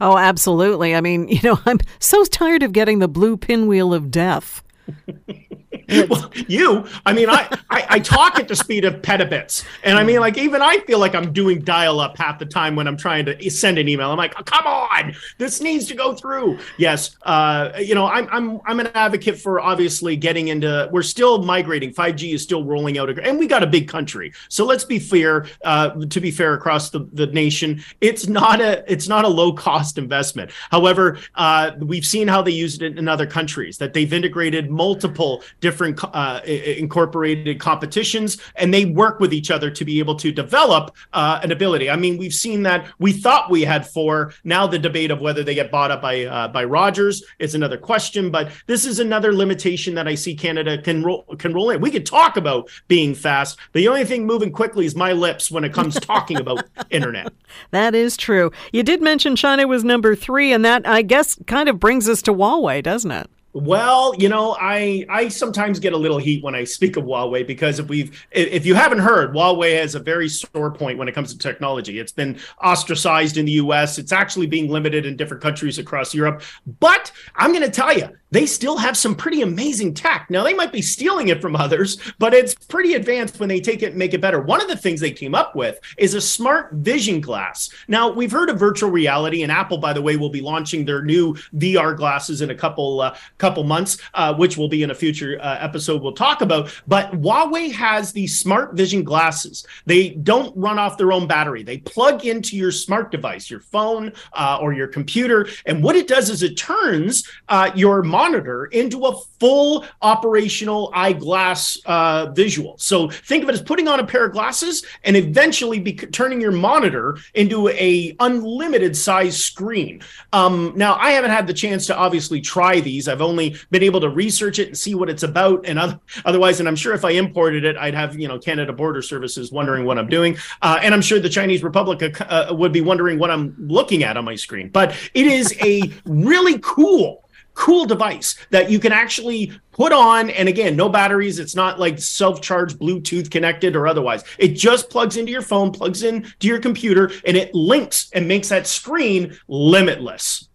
Oh, 0.00 0.16
absolutely. 0.16 0.94
I 0.94 1.00
mean, 1.00 1.28
you 1.28 1.40
know, 1.42 1.58
I'm 1.66 1.78
so 1.98 2.24
tired 2.24 2.62
of 2.62 2.72
getting 2.72 2.98
the 2.98 3.08
blue 3.08 3.36
pinwheel 3.36 3.92
of 3.94 4.10
death. 4.10 4.62
well, 6.10 6.30
you, 6.46 6.86
I 7.06 7.14
mean, 7.14 7.30
I, 7.30 7.48
I, 7.70 7.86
I, 7.88 7.98
talk 7.98 8.38
at 8.38 8.46
the 8.46 8.54
speed 8.54 8.84
of 8.84 9.00
petabits. 9.00 9.64
And 9.82 9.96
I 9.96 10.04
mean, 10.04 10.20
like, 10.20 10.36
even 10.36 10.60
I 10.60 10.80
feel 10.80 10.98
like 10.98 11.14
I'm 11.14 11.32
doing 11.32 11.62
dial 11.62 11.98
up 11.98 12.18
half 12.18 12.38
the 12.38 12.44
time 12.44 12.76
when 12.76 12.86
I'm 12.86 12.96
trying 12.98 13.24
to 13.24 13.50
send 13.50 13.78
an 13.78 13.88
email. 13.88 14.10
I'm 14.10 14.18
like, 14.18 14.34
oh, 14.38 14.42
come 14.42 14.66
on, 14.66 15.14
this 15.38 15.62
needs 15.62 15.86
to 15.86 15.94
go 15.94 16.14
through. 16.14 16.58
Yes. 16.76 17.16
Uh, 17.22 17.72
you 17.78 17.94
know, 17.94 18.06
I'm, 18.06 18.28
I'm, 18.30 18.60
I'm 18.66 18.80
an 18.80 18.88
advocate 18.88 19.38
for 19.38 19.62
obviously 19.62 20.14
getting 20.14 20.48
into, 20.48 20.90
we're 20.92 21.02
still 21.02 21.42
migrating. 21.42 21.94
5G 21.94 22.34
is 22.34 22.42
still 22.42 22.64
rolling 22.64 22.98
out. 22.98 23.18
And 23.18 23.38
we 23.38 23.46
got 23.46 23.62
a 23.62 23.66
big 23.66 23.88
country. 23.88 24.34
So 24.50 24.66
let's 24.66 24.84
be 24.84 24.98
fair, 24.98 25.46
uh, 25.64 25.90
to 26.04 26.20
be 26.20 26.30
fair 26.30 26.52
across 26.52 26.90
the, 26.90 27.08
the 27.14 27.28
nation. 27.28 27.82
It's 28.02 28.26
not 28.26 28.60
a, 28.60 28.84
it's 28.92 29.08
not 29.08 29.24
a 29.24 29.28
low 29.28 29.54
cost 29.54 29.96
investment. 29.96 30.50
However, 30.70 31.18
uh, 31.34 31.70
we've 31.78 32.04
seen 32.04 32.28
how 32.28 32.42
they 32.42 32.50
use 32.50 32.78
it 32.78 32.98
in 32.98 33.08
other 33.08 33.26
countries 33.26 33.78
that 33.78 33.94
they've 33.94 34.12
integrated 34.12 34.70
multiple 34.70 35.42
different 35.60 35.77
different 35.78 36.00
uh, 36.12 36.40
incorporated 36.44 37.60
competitions, 37.60 38.38
and 38.56 38.74
they 38.74 38.84
work 38.84 39.20
with 39.20 39.32
each 39.32 39.50
other 39.50 39.70
to 39.70 39.84
be 39.84 40.00
able 40.00 40.16
to 40.16 40.32
develop 40.32 40.96
uh, 41.12 41.38
an 41.42 41.52
ability. 41.52 41.88
I 41.88 41.94
mean, 41.94 42.18
we've 42.18 42.34
seen 42.34 42.64
that 42.64 42.88
we 42.98 43.12
thought 43.12 43.50
we 43.50 43.62
had 43.62 43.86
four. 43.86 44.32
Now 44.42 44.66
the 44.66 44.78
debate 44.78 45.12
of 45.12 45.20
whether 45.20 45.44
they 45.44 45.54
get 45.54 45.70
bought 45.70 45.92
up 45.92 46.02
by 46.02 46.24
uh, 46.24 46.48
by 46.48 46.64
Rogers 46.64 47.22
is 47.38 47.54
another 47.54 47.78
question. 47.78 48.30
But 48.30 48.50
this 48.66 48.84
is 48.84 48.98
another 48.98 49.32
limitation 49.32 49.94
that 49.94 50.08
I 50.08 50.16
see 50.16 50.34
Canada 50.34 50.82
can 50.82 51.04
roll 51.04 51.22
can 51.38 51.54
roll 51.54 51.70
in. 51.70 51.80
We 51.80 51.92
could 51.92 52.06
talk 52.06 52.36
about 52.36 52.68
being 52.88 53.14
fast. 53.14 53.58
But 53.72 53.80
the 53.80 53.88
only 53.88 54.04
thing 54.04 54.26
moving 54.26 54.50
quickly 54.50 54.84
is 54.84 54.96
my 54.96 55.12
lips 55.12 55.50
when 55.50 55.62
it 55.62 55.72
comes 55.72 55.94
talking 56.00 56.38
about 56.38 56.64
internet. 56.90 57.32
That 57.70 57.94
is 57.94 58.16
true. 58.16 58.50
You 58.72 58.82
did 58.82 59.00
mention 59.00 59.36
China 59.36 59.68
was 59.68 59.84
number 59.84 60.16
three, 60.16 60.52
and 60.52 60.64
that 60.64 60.86
I 60.86 61.02
guess 61.02 61.38
kind 61.46 61.68
of 61.68 61.78
brings 61.78 62.08
us 62.08 62.20
to 62.22 62.34
Huawei, 62.34 62.82
doesn't 62.82 63.10
it? 63.12 63.30
Well, 63.60 64.14
you 64.16 64.28
know, 64.28 64.56
I 64.60 65.04
I 65.08 65.26
sometimes 65.26 65.80
get 65.80 65.92
a 65.92 65.96
little 65.96 66.18
heat 66.18 66.44
when 66.44 66.54
I 66.54 66.62
speak 66.62 66.96
of 66.96 67.04
Huawei 67.04 67.44
because 67.44 67.80
if 67.80 67.88
we've 67.88 68.24
if 68.30 68.64
you 68.64 68.76
haven't 68.76 69.00
heard, 69.00 69.32
Huawei 69.32 69.80
has 69.80 69.96
a 69.96 69.98
very 69.98 70.28
sore 70.28 70.70
point 70.70 70.96
when 70.96 71.08
it 71.08 71.12
comes 71.12 71.32
to 71.32 71.38
technology. 71.38 71.98
It's 71.98 72.12
been 72.12 72.38
ostracized 72.62 73.36
in 73.36 73.46
the 73.46 73.52
US. 73.52 73.98
It's 73.98 74.12
actually 74.12 74.46
being 74.46 74.70
limited 74.70 75.06
in 75.06 75.16
different 75.16 75.42
countries 75.42 75.76
across 75.78 76.14
Europe. 76.14 76.42
But 76.78 77.10
I'm 77.34 77.50
going 77.50 77.64
to 77.64 77.70
tell 77.70 77.92
you, 77.92 78.08
they 78.30 78.46
still 78.46 78.76
have 78.76 78.96
some 78.96 79.14
pretty 79.14 79.42
amazing 79.42 79.94
tech. 79.94 80.28
Now 80.30 80.42
they 80.42 80.54
might 80.54 80.72
be 80.72 80.82
stealing 80.82 81.28
it 81.28 81.40
from 81.40 81.56
others, 81.56 81.98
but 82.18 82.34
it's 82.34 82.54
pretty 82.54 82.94
advanced 82.94 83.40
when 83.40 83.48
they 83.48 83.60
take 83.60 83.82
it 83.82 83.90
and 83.90 83.96
make 83.96 84.14
it 84.14 84.20
better. 84.20 84.40
One 84.40 84.60
of 84.60 84.68
the 84.68 84.76
things 84.76 85.00
they 85.00 85.10
came 85.10 85.34
up 85.34 85.56
with 85.56 85.80
is 85.96 86.14
a 86.14 86.20
smart 86.20 86.72
vision 86.74 87.20
glass. 87.20 87.70
Now 87.88 88.10
we've 88.10 88.30
heard 88.30 88.50
of 88.50 88.58
virtual 88.58 88.90
reality, 88.90 89.42
and 89.42 89.52
Apple, 89.52 89.78
by 89.78 89.92
the 89.92 90.02
way, 90.02 90.16
will 90.16 90.30
be 90.30 90.40
launching 90.40 90.84
their 90.84 91.02
new 91.02 91.34
VR 91.56 91.96
glasses 91.96 92.42
in 92.42 92.50
a 92.50 92.54
couple 92.54 93.00
uh, 93.00 93.16
couple 93.38 93.64
months, 93.64 93.98
uh, 94.14 94.34
which 94.34 94.56
will 94.56 94.68
be 94.68 94.82
in 94.82 94.90
a 94.90 94.94
future 94.94 95.38
uh, 95.40 95.58
episode 95.60 96.02
we'll 96.02 96.12
talk 96.12 96.42
about. 96.42 96.70
But 96.86 97.12
Huawei 97.12 97.72
has 97.72 98.12
these 98.12 98.38
smart 98.38 98.74
vision 98.74 99.02
glasses. 99.04 99.66
They 99.86 100.10
don't 100.10 100.56
run 100.56 100.78
off 100.78 100.98
their 100.98 101.12
own 101.12 101.26
battery. 101.26 101.62
They 101.62 101.78
plug 101.78 102.24
into 102.24 102.56
your 102.56 102.72
smart 102.72 103.10
device, 103.10 103.50
your 103.50 103.60
phone 103.60 104.12
uh, 104.32 104.58
or 104.60 104.72
your 104.72 104.88
computer, 104.88 105.48
and 105.66 105.82
what 105.82 105.96
it 105.96 106.08
does 106.08 106.30
is 106.30 106.42
it 106.42 106.56
turns 106.56 107.26
uh, 107.48 107.70
your 107.74 108.02
monitor 108.18 108.64
into 108.66 109.06
a 109.06 109.16
full 109.38 109.84
operational 110.02 110.90
eyeglass 110.92 111.78
uh, 111.86 112.26
visual. 112.34 112.74
So 112.78 113.08
think 113.08 113.44
of 113.44 113.48
it 113.48 113.52
as 113.52 113.62
putting 113.62 113.86
on 113.86 114.00
a 114.00 114.06
pair 114.06 114.26
of 114.26 114.32
glasses 114.32 114.84
and 115.04 115.16
eventually 115.16 115.78
be 115.78 115.92
turning 115.92 116.40
your 116.40 116.50
monitor 116.50 117.16
into 117.34 117.68
a 117.68 118.16
unlimited 118.18 118.96
size 118.96 119.40
screen. 119.40 120.02
Um, 120.32 120.72
now, 120.74 120.96
I 120.96 121.12
haven't 121.12 121.30
had 121.30 121.46
the 121.46 121.54
chance 121.54 121.86
to 121.86 121.96
obviously 121.96 122.40
try 122.40 122.80
these. 122.80 123.06
I've 123.06 123.22
only 123.22 123.56
been 123.70 123.84
able 123.84 124.00
to 124.00 124.08
research 124.08 124.58
it 124.58 124.68
and 124.68 124.76
see 124.76 124.96
what 124.96 125.08
it's 125.08 125.22
about, 125.22 125.64
and 125.64 125.78
other, 125.78 126.00
otherwise, 126.24 126.58
and 126.58 126.68
I'm 126.68 126.76
sure 126.76 126.94
if 126.94 127.04
I 127.04 127.10
imported 127.12 127.64
it, 127.64 127.76
I'd 127.76 127.94
have 127.94 128.18
you 128.18 128.26
know 128.26 128.38
Canada 128.38 128.72
Border 128.72 129.02
Services 129.02 129.52
wondering 129.52 129.84
what 129.84 129.96
I'm 129.96 130.08
doing, 130.08 130.36
uh, 130.62 130.80
and 130.82 130.92
I'm 130.92 131.02
sure 131.02 131.20
the 131.20 131.28
Chinese 131.28 131.62
Republic 131.62 132.20
uh, 132.20 132.48
would 132.50 132.72
be 132.72 132.80
wondering 132.80 133.18
what 133.18 133.30
I'm 133.30 133.54
looking 133.58 134.02
at 134.02 134.16
on 134.16 134.24
my 134.24 134.34
screen. 134.34 134.70
But 134.70 134.96
it 135.14 135.26
is 135.26 135.56
a 135.62 135.92
really 136.04 136.58
cool 136.60 137.27
cool 137.58 137.84
device 137.84 138.36
that 138.50 138.70
you 138.70 138.78
can 138.78 138.92
actually 138.92 139.50
put 139.72 139.92
on 139.92 140.30
and 140.30 140.48
again 140.48 140.76
no 140.76 140.88
batteries 140.88 141.40
it's 141.40 141.56
not 141.56 141.80
like 141.80 141.98
self-charged 141.98 142.78
bluetooth 142.78 143.28
connected 143.32 143.74
or 143.74 143.88
otherwise 143.88 144.22
it 144.38 144.54
just 144.54 144.88
plugs 144.90 145.16
into 145.16 145.32
your 145.32 145.42
phone 145.42 145.72
plugs 145.72 146.04
in 146.04 146.22
to 146.38 146.46
your 146.46 146.60
computer 146.60 147.10
and 147.26 147.36
it 147.36 147.52
links 147.52 148.10
and 148.14 148.28
makes 148.28 148.48
that 148.48 148.64
screen 148.64 149.36
limitless 149.48 150.48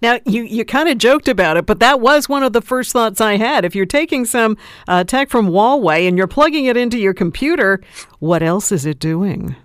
now, 0.00 0.20
you, 0.26 0.44
you 0.44 0.64
kind 0.64 0.88
of 0.88 0.96
joked 0.98 1.26
about 1.26 1.56
it, 1.56 1.66
but 1.66 1.80
that 1.80 2.00
was 2.00 2.28
one 2.28 2.44
of 2.44 2.52
the 2.52 2.62
first 2.62 2.92
thoughts 2.92 3.20
I 3.20 3.36
had. 3.36 3.64
If 3.64 3.74
you're 3.74 3.84
taking 3.84 4.24
some 4.24 4.56
uh, 4.86 5.02
tech 5.02 5.28
from 5.28 5.48
Huawei 5.48 6.06
and 6.06 6.16
you're 6.16 6.28
plugging 6.28 6.66
it 6.66 6.76
into 6.76 6.98
your 6.98 7.12
computer, 7.14 7.80
what 8.20 8.40
else 8.40 8.70
is 8.70 8.86
it 8.86 9.00
doing? 9.00 9.56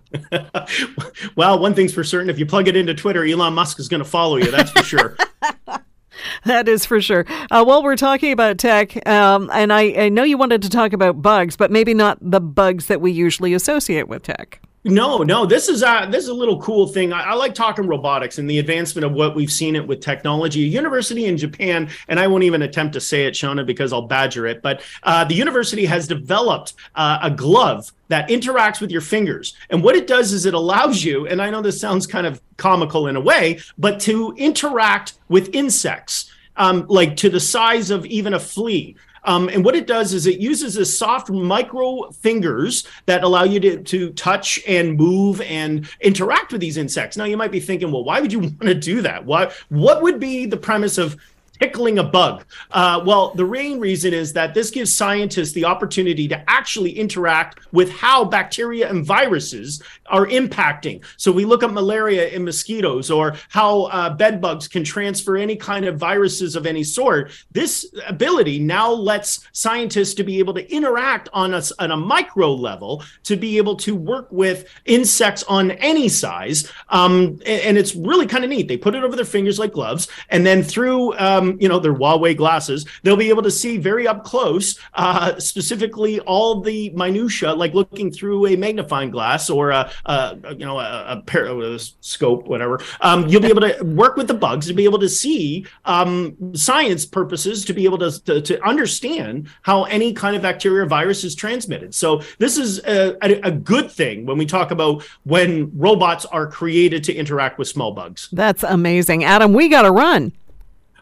well, 1.36 1.60
one 1.60 1.76
thing's 1.76 1.94
for 1.94 2.04
certain 2.04 2.32
if 2.32 2.40
you 2.40 2.48
plug 2.48 2.68
it 2.68 2.76
into 2.76 2.96
Twitter, 2.96 3.24
Elon 3.24 3.54
Musk 3.54 3.80
is 3.80 3.88
going 3.88 4.02
to 4.04 4.10
follow 4.10 4.38
you. 4.38 4.50
That's 4.50 4.72
for 4.72 4.84
sure. 4.84 5.16
that 6.46 6.68
is 6.68 6.86
for 6.86 7.02
sure. 7.02 7.26
Uh, 7.52 7.64
while 7.64 7.84
we're 7.84 7.96
talking 7.96 8.32
about 8.32 8.58
tech, 8.58 9.08
um, 9.08 9.50
and 9.54 9.72
I, 9.72 9.82
I 9.94 10.10
know 10.10 10.24
you 10.24 10.38
wanted 10.38 10.62
to 10.64 10.70
talk 10.70 10.94
about 10.94 11.22
bugs, 11.22 11.56
but 11.56 11.72
maybe 11.72 11.94
not 11.94 12.18
the 12.22 12.42
bugs 12.42 12.88
that 12.88 13.02
we 13.02 13.12
usually 13.12 13.54
associate 13.54 14.08
with 14.08 14.24
tech. 14.24 14.60
No, 14.86 15.20
no. 15.20 15.46
This 15.46 15.70
is 15.70 15.82
a 15.82 16.08
this 16.12 16.24
is 16.24 16.30
a 16.30 16.34
little 16.34 16.62
cool 16.62 16.88
thing. 16.88 17.14
I, 17.14 17.22
I, 17.22 17.34
like 17.36 17.54
talking 17.54 17.88
robotics 17.88 18.38
and 18.38 18.50
the 18.50 18.60
advancement 18.60 19.06
of 19.06 19.14
what 19.14 19.34
we've 19.34 19.52
seen 19.52 19.78
it 19.78 19.88
with 19.88 20.02
technology. 20.02 20.64
A 20.64 20.68
university 20.68 21.26
in 21.26 21.38
Japan, 21.38 21.90
and 22.10 22.20
I 22.20 22.28
won't 22.28 22.44
even 22.44 22.64
attempt 22.64 22.94
to 22.94 23.00
say 23.00 23.26
it, 23.26 23.34
Shona, 23.34 23.66
because 23.66 23.94
I'll 23.94 24.08
badger 24.08 24.46
it. 24.46 24.62
But 24.62 24.82
uh, 25.04 25.24
the 25.24 25.36
university 25.36 25.86
has 25.86 26.06
developed 26.06 26.74
uh, 26.96 27.20
a 27.22 27.32
glove 27.32 27.94
that 28.10 28.28
interacts 28.28 28.82
with 28.82 28.92
your 28.92 29.02
fingers, 29.02 29.56
and 29.70 29.82
what 29.82 29.96
it 29.96 30.06
does 30.06 30.34
is 30.34 30.46
it 30.46 30.54
allows 30.54 31.02
you. 31.02 31.28
And 31.28 31.42
I 31.42 31.50
know 31.50 31.62
this 31.62 31.80
sounds 31.80 32.06
kind 32.06 32.28
of 32.28 32.42
comical 32.58 33.08
in 33.08 33.16
a 33.16 33.22
way, 33.22 33.62
but 33.78 34.02
to 34.02 34.34
interact 34.38 35.14
with 35.30 35.56
insects, 35.56 36.30
um, 36.58 36.86
like 36.90 37.16
to 37.18 37.30
the 37.30 37.40
size 37.40 37.90
of 37.90 38.06
even 38.06 38.34
a 38.34 38.40
flea. 38.40 38.98
Um, 39.26 39.50
and 39.50 39.64
what 39.64 39.76
it 39.76 39.88
does 39.88 40.14
is 40.14 40.28
it 40.28 40.40
uses 40.40 40.78
a 40.78 40.86
soft 40.86 41.30
micro 41.30 42.12
fingers 42.12 42.88
that 43.06 43.24
allow 43.24 43.44
you 43.44 43.60
to, 43.62 43.84
to 43.84 44.12
touch 44.12 44.62
and 44.68 44.98
move 44.98 45.42
and 45.42 45.88
interact 46.02 46.52
with 46.52 46.62
these 46.62 46.78
insects. 46.78 47.18
Now 47.18 47.26
you 47.26 47.38
might 47.38 47.52
be 47.52 47.60
thinking, 47.60 47.92
well, 47.92 48.04
why 48.04 48.20
would 48.20 48.32
you 48.32 48.40
want 48.40 48.62
to 48.62 48.74
do 48.74 49.02
that? 49.02 49.26
What 49.26 49.54
what 49.70 50.02
would 50.02 50.20
be 50.20 50.46
the 50.46 50.58
premise 50.58 50.98
of 50.98 51.18
tickling 51.64 51.98
a 51.98 52.04
bug? 52.04 52.44
Uh, 52.72 53.02
well, 53.06 53.34
the 53.36 53.46
main 53.46 53.80
reason 53.80 54.14
is 54.14 54.34
that 54.34 54.54
this 54.54 54.70
gives 54.70 54.94
scientists 54.94 55.54
the 55.54 55.64
opportunity 55.64 56.28
to 56.28 56.50
actually 56.50 56.92
interact 56.92 57.60
with 57.72 57.90
how 57.90 58.26
bacteria 58.26 58.90
and 58.90 59.06
viruses 59.06 59.82
are 60.08 60.28
impacting. 60.28 61.02
So 61.16 61.32
we 61.32 61.46
look 61.46 61.64
at 61.64 61.72
malaria 61.72 62.28
in 62.28 62.44
mosquitoes 62.44 63.10
or 63.10 63.36
how 63.50 63.84
uh, 63.84 64.10
bed 64.10 64.42
bugs 64.42 64.68
can 64.68 64.84
transfer 64.84 65.38
any 65.38 65.56
kind 65.56 65.86
of 65.86 65.98
viruses 65.98 66.58
of 66.58 66.66
any 66.66 66.84
sort. 66.84 67.32
This 67.52 67.86
ability 68.08 68.60
now 68.60 68.92
lets 68.92 69.48
scientists 69.54 70.14
to 70.16 70.24
be 70.24 70.40
able 70.40 70.54
to 70.56 70.70
interact 70.70 71.30
on 71.32 71.54
a, 71.54 71.62
on 71.80 71.92
a 71.92 71.98
micro 71.98 72.54
level 72.54 73.04
to 73.24 73.38
be 73.38 73.58
able 73.58 73.78
to 73.78 73.96
work 73.96 74.28
with 74.32 74.68
insects 74.86 75.44
on 75.44 75.72
any 75.72 76.10
size. 76.10 76.70
Um, 76.90 77.40
and, 77.46 77.62
and, 77.62 77.78
it's 77.78 77.96
really 77.96 78.28
kind 78.28 78.44
of 78.44 78.50
neat. 78.50 78.68
They 78.68 78.78
put 78.78 78.96
it 78.96 79.04
over 79.04 79.16
their 79.16 79.26
fingers 79.26 79.58
like 79.58 79.74
gloves, 79.74 80.08
and 80.30 80.46
then 80.46 80.62
through 80.62 81.18
um, 81.18 81.53
you 81.60 81.70
know, 81.70 81.80
their 81.80 81.94
Huawei 81.94 82.36
glasses, 82.36 82.86
they'll 83.04 83.16
be 83.16 83.30
able 83.30 83.44
to 83.44 83.52
see 83.52 83.78
very 83.78 84.08
up 84.08 84.24
close, 84.24 84.80
uh, 84.94 85.40
specifically 85.40 86.20
all 86.22 86.62
the 86.62 86.90
minutia, 86.92 87.54
like 87.54 87.74
looking 87.74 88.12
through 88.12 88.48
a 88.48 88.56
magnifying 88.56 89.12
glass 89.12 89.50
or 89.50 89.72
a, 89.72 89.92
a 90.06 90.38
you 90.52 90.66
know, 90.66 90.80
a, 90.80 91.24
a, 91.28 91.80
scope, 92.02 92.48
whatever. 92.48 92.80
Um, 93.02 93.28
you'll 93.28 93.42
be 93.42 93.48
able 93.48 93.62
to 93.62 93.84
work 93.84 94.16
with 94.16 94.28
the 94.28 94.34
bugs 94.34 94.68
to 94.68 94.74
be 94.74 94.84
able 94.84 95.00
to 95.00 95.10
see 95.10 95.66
um, 95.86 96.56
science 96.56 97.06
purposes 97.06 97.66
to 97.66 97.74
be 97.74 97.86
able 97.86 97.98
to, 98.00 98.24
to, 98.24 98.42
to 98.42 98.62
understand 98.64 99.48
how 99.62 99.84
any 99.86 100.14
kind 100.14 100.36
of 100.36 100.42
bacteria 100.42 100.84
or 100.84 100.86
virus 100.86 101.24
is 101.24 101.36
transmitted. 101.36 101.94
So 101.94 102.22
this 102.38 102.58
is 102.58 102.80
a, 102.86 103.18
a 103.22 103.52
good 103.52 103.92
thing 103.92 104.26
when 104.26 104.38
we 104.38 104.46
talk 104.46 104.72
about 104.72 105.04
when 105.24 105.72
robots 105.78 106.26
are 106.26 106.48
created 106.48 107.04
to 107.06 107.14
interact 107.14 107.58
with 107.58 107.68
small 107.68 107.92
bugs. 107.92 108.30
That's 108.32 108.64
amazing, 108.64 109.24
Adam. 109.24 109.54
We 109.54 109.70
got 109.70 109.84
to 109.84 109.92
run. 109.92 110.32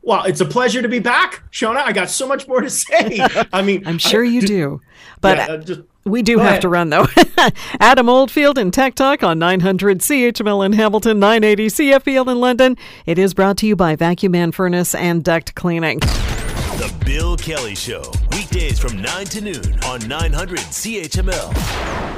Well, 0.04 0.24
it's 0.24 0.42
a 0.42 0.46
pleasure 0.46 0.82
to 0.82 0.88
be 0.88 1.00
back, 1.00 1.44
Shona. 1.52 1.78
I 1.78 1.92
got 1.92 2.10
so 2.10 2.28
much 2.28 2.48
more 2.48 2.62
to 2.62 2.70
say. 2.70 3.20
I 3.54 3.62
mean, 3.62 3.86
I'm 3.86 4.00
sure 4.00 4.24
I, 4.24 4.28
you 4.28 4.42
do, 4.42 4.82
but 5.22 5.38
yeah, 5.38 5.58
just, 5.58 5.82
we 6.06 6.24
do 6.24 6.40
have 6.40 6.48
ahead. 6.48 6.62
to 6.62 6.70
run 6.70 6.90
though. 6.90 7.06
Adam 7.80 8.10
Oldfield 8.10 8.58
in 8.58 8.72
Tech 8.72 8.96
Talk 8.96 9.22
on 9.22 9.38
900 9.38 10.00
CHML 10.00 10.66
in 10.66 10.74
Hamilton, 10.74 11.20
980 11.20 11.68
CFPL 11.68 12.32
in 12.32 12.40
London. 12.40 12.78
It 13.06 13.20
is 13.20 13.36
brought 13.36 13.58
to 13.58 13.68
you 13.68 13.76
by 13.76 13.96
Vacuum 13.96 14.32
Man 14.32 14.52
Furnace 14.52 14.96
and 14.96 15.24
Duct 15.24 15.54
Cleaning. 15.54 16.00
The 16.00 16.92
Bill 17.06 17.38
Kelly 17.38 17.76
Show, 17.76 18.12
weekdays 18.32 18.80
from 18.80 19.00
9 19.00 19.26
to 19.26 19.42
noon 19.42 19.80
on 19.86 20.08
900 20.08 20.58
CHML. 20.60 22.11